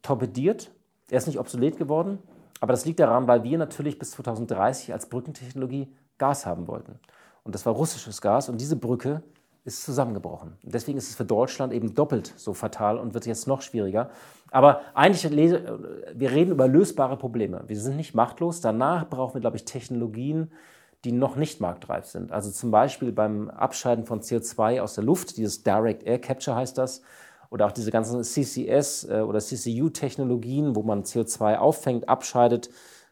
[0.01, 0.71] torpediert.
[1.09, 2.19] Er ist nicht obsolet geworden.
[2.59, 6.99] Aber das liegt daran, weil wir natürlich bis 2030 als Brückentechnologie Gas haben wollten.
[7.43, 8.49] Und das war russisches Gas.
[8.49, 9.23] Und diese Brücke
[9.63, 10.57] ist zusammengebrochen.
[10.63, 14.09] Deswegen ist es für Deutschland eben doppelt so fatal und wird jetzt noch schwieriger.
[14.49, 17.63] Aber eigentlich, wir reden über lösbare Probleme.
[17.67, 18.59] Wir sind nicht machtlos.
[18.59, 20.51] Danach brauchen wir, glaube ich, Technologien,
[21.03, 22.31] die noch nicht marktreif sind.
[22.31, 26.77] Also zum Beispiel beim Abscheiden von CO2 aus der Luft, dieses Direct Air Capture heißt
[26.77, 27.01] das,
[27.49, 32.69] oder auch diese ganzen CCS äh, oder CCU-Technologien, wo man CO2 auffängt, abscheidet,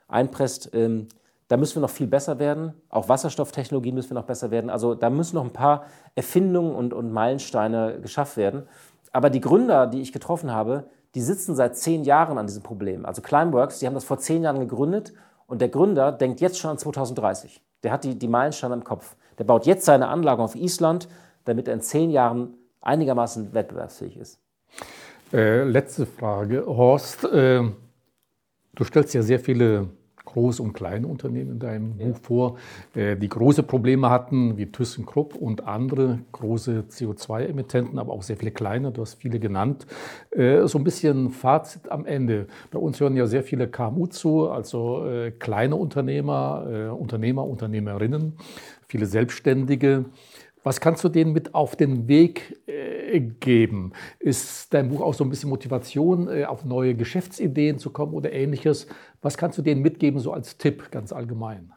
[0.08, 0.72] einpresst.
[0.74, 1.08] Ähm,
[1.50, 2.74] da müssen wir noch viel besser werden.
[2.89, 4.70] Auch Wasserstofftechnologien müssen wir noch besser werden.
[4.70, 8.68] Also da müssen noch ein paar Erfindungen und, und Meilensteine geschafft werden.
[9.12, 10.86] Aber die Gründer, die ich getroffen habe,
[11.16, 13.04] die sitzen seit zehn Jahren an diesem Problem.
[13.04, 15.12] Also Climeworks, die haben das vor zehn Jahren gegründet
[15.47, 17.64] und der Gründer denkt jetzt schon an 2030.
[17.82, 19.16] Der hat die, die Meilensteine im Kopf.
[19.39, 21.08] Der baut jetzt seine Anlagen auf Island,
[21.45, 24.39] damit er in zehn Jahren einigermaßen wettbewerbsfähig ist.
[25.34, 26.64] Äh, letzte Frage.
[26.68, 27.64] Horst, äh,
[28.76, 29.89] du stellst ja sehr viele
[30.34, 32.07] große und kleine Unternehmen in deinem ja.
[32.07, 32.57] Buch vor,
[32.95, 38.51] äh, die große Probleme hatten, wie ThyssenKrupp und andere große CO2-Emittenten, aber auch sehr viele
[38.51, 39.88] kleine, du hast viele genannt.
[40.32, 42.47] Äh, so ein bisschen Fazit am Ende.
[42.71, 48.34] Bei uns hören ja sehr viele KMU zu, also äh, kleine Unternehmer, Unternehmer, Unternehmerinnen,
[48.88, 50.05] viele Selbstständige.
[50.63, 52.57] Was kannst du denen mit auf den Weg
[53.10, 53.93] geben?
[54.20, 58.32] Ist dein Buch auch so ein bisschen Motivation, äh, auf neue Geschäftsideen zu kommen oder
[58.32, 58.88] ähnliches?
[59.22, 61.74] Was kannst du denen mitgeben, so als Tipp ganz allgemein?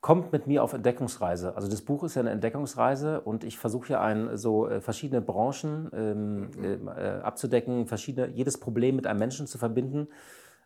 [0.00, 1.56] Kommt mit mir auf Entdeckungsreise.
[1.56, 5.20] Also das Buch ist ja eine Entdeckungsreise und ich versuche ja ein, so äh, verschiedene
[5.20, 6.50] Branchen ähm,
[6.96, 10.06] äh, abzudecken, verschiedene, jedes Problem mit einem Menschen zu verbinden.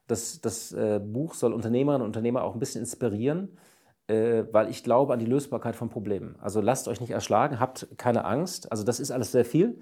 [0.07, 3.57] Das, das äh, Buch soll Unternehmerinnen und Unternehmer auch ein bisschen inspirieren
[4.53, 6.37] weil ich glaube an die Lösbarkeit von Problemen.
[6.41, 8.71] Also lasst euch nicht erschlagen, habt keine Angst.
[8.71, 9.81] Also das ist alles sehr viel,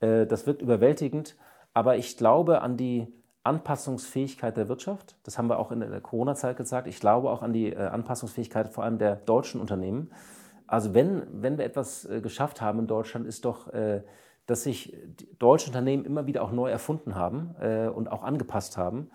[0.00, 1.36] äh, das wirkt überwältigend,
[1.74, 3.12] aber ich glaube an die
[3.44, 5.16] Anpassungsfähigkeit der Wirtschaft.
[5.22, 6.86] Das haben wir auch in der Corona-Zeit gesagt.
[6.86, 10.10] Ich glaube auch an die äh, Anpassungsfähigkeit vor allem der deutschen Unternehmen.
[10.66, 13.72] Also wenn, wenn wir etwas geschafft haben in Deutschland, ist doch,
[14.44, 14.94] dass sich
[15.38, 17.54] deutsche Unternehmen immer wieder auch neu erfunden haben
[17.94, 19.10] und auch angepasst haben.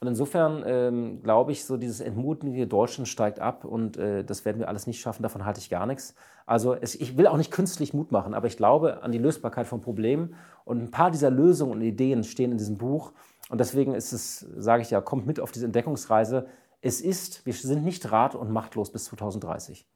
[0.00, 4.58] Und insofern ähm, glaube ich, so dieses entmutigende Deutschland steigt ab und äh, das werden
[4.58, 6.14] wir alles nicht schaffen, davon halte ich gar nichts.
[6.44, 9.66] Also es, ich will auch nicht künstlich Mut machen, aber ich glaube an die Lösbarkeit
[9.66, 10.34] von Problemen
[10.64, 13.12] und ein paar dieser Lösungen und Ideen stehen in diesem Buch.
[13.48, 16.46] Und deswegen ist es, sage ich ja, kommt mit auf diese Entdeckungsreise.
[16.82, 19.86] Es ist, wir sind nicht rat- und machtlos bis 2030.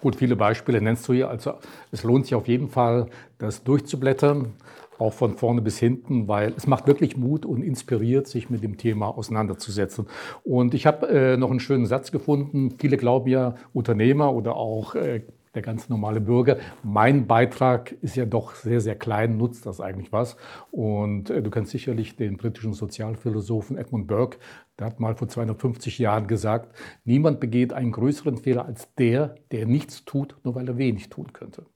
[0.00, 1.28] Gut, viele Beispiele nennst du hier.
[1.30, 1.54] Also
[1.92, 3.06] es lohnt sich auf jeden Fall,
[3.38, 4.54] das durchzublättern
[4.98, 8.76] auch von vorne bis hinten, weil es macht wirklich Mut und inspiriert, sich mit dem
[8.76, 10.06] Thema auseinanderzusetzen.
[10.44, 12.74] Und ich habe äh, noch einen schönen Satz gefunden.
[12.78, 15.22] Viele glauben ja, Unternehmer oder auch äh,
[15.54, 20.12] der ganz normale Bürger, mein Beitrag ist ja doch sehr, sehr klein, nutzt das eigentlich
[20.12, 20.36] was?
[20.70, 24.38] Und äh, du kennst sicherlich den britischen Sozialphilosophen Edmund Burke,
[24.78, 29.66] der hat mal vor 250 Jahren gesagt, niemand begeht einen größeren Fehler als der, der
[29.66, 31.66] nichts tut, nur weil er wenig tun könnte.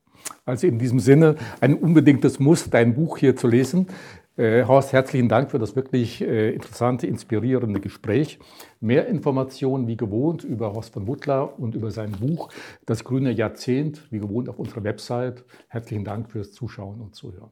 [0.44, 3.86] Also in diesem Sinne ein unbedingtes Muss, dein Buch hier zu lesen.
[4.36, 8.38] Äh, Horst, herzlichen Dank für das wirklich äh, interessante, inspirierende Gespräch.
[8.80, 12.48] Mehr Informationen wie gewohnt über Horst von Butler und über sein Buch
[12.86, 15.44] Das grüne Jahrzehnt, wie gewohnt auf unserer Website.
[15.68, 17.50] Herzlichen Dank fürs Zuschauen und Zuhören.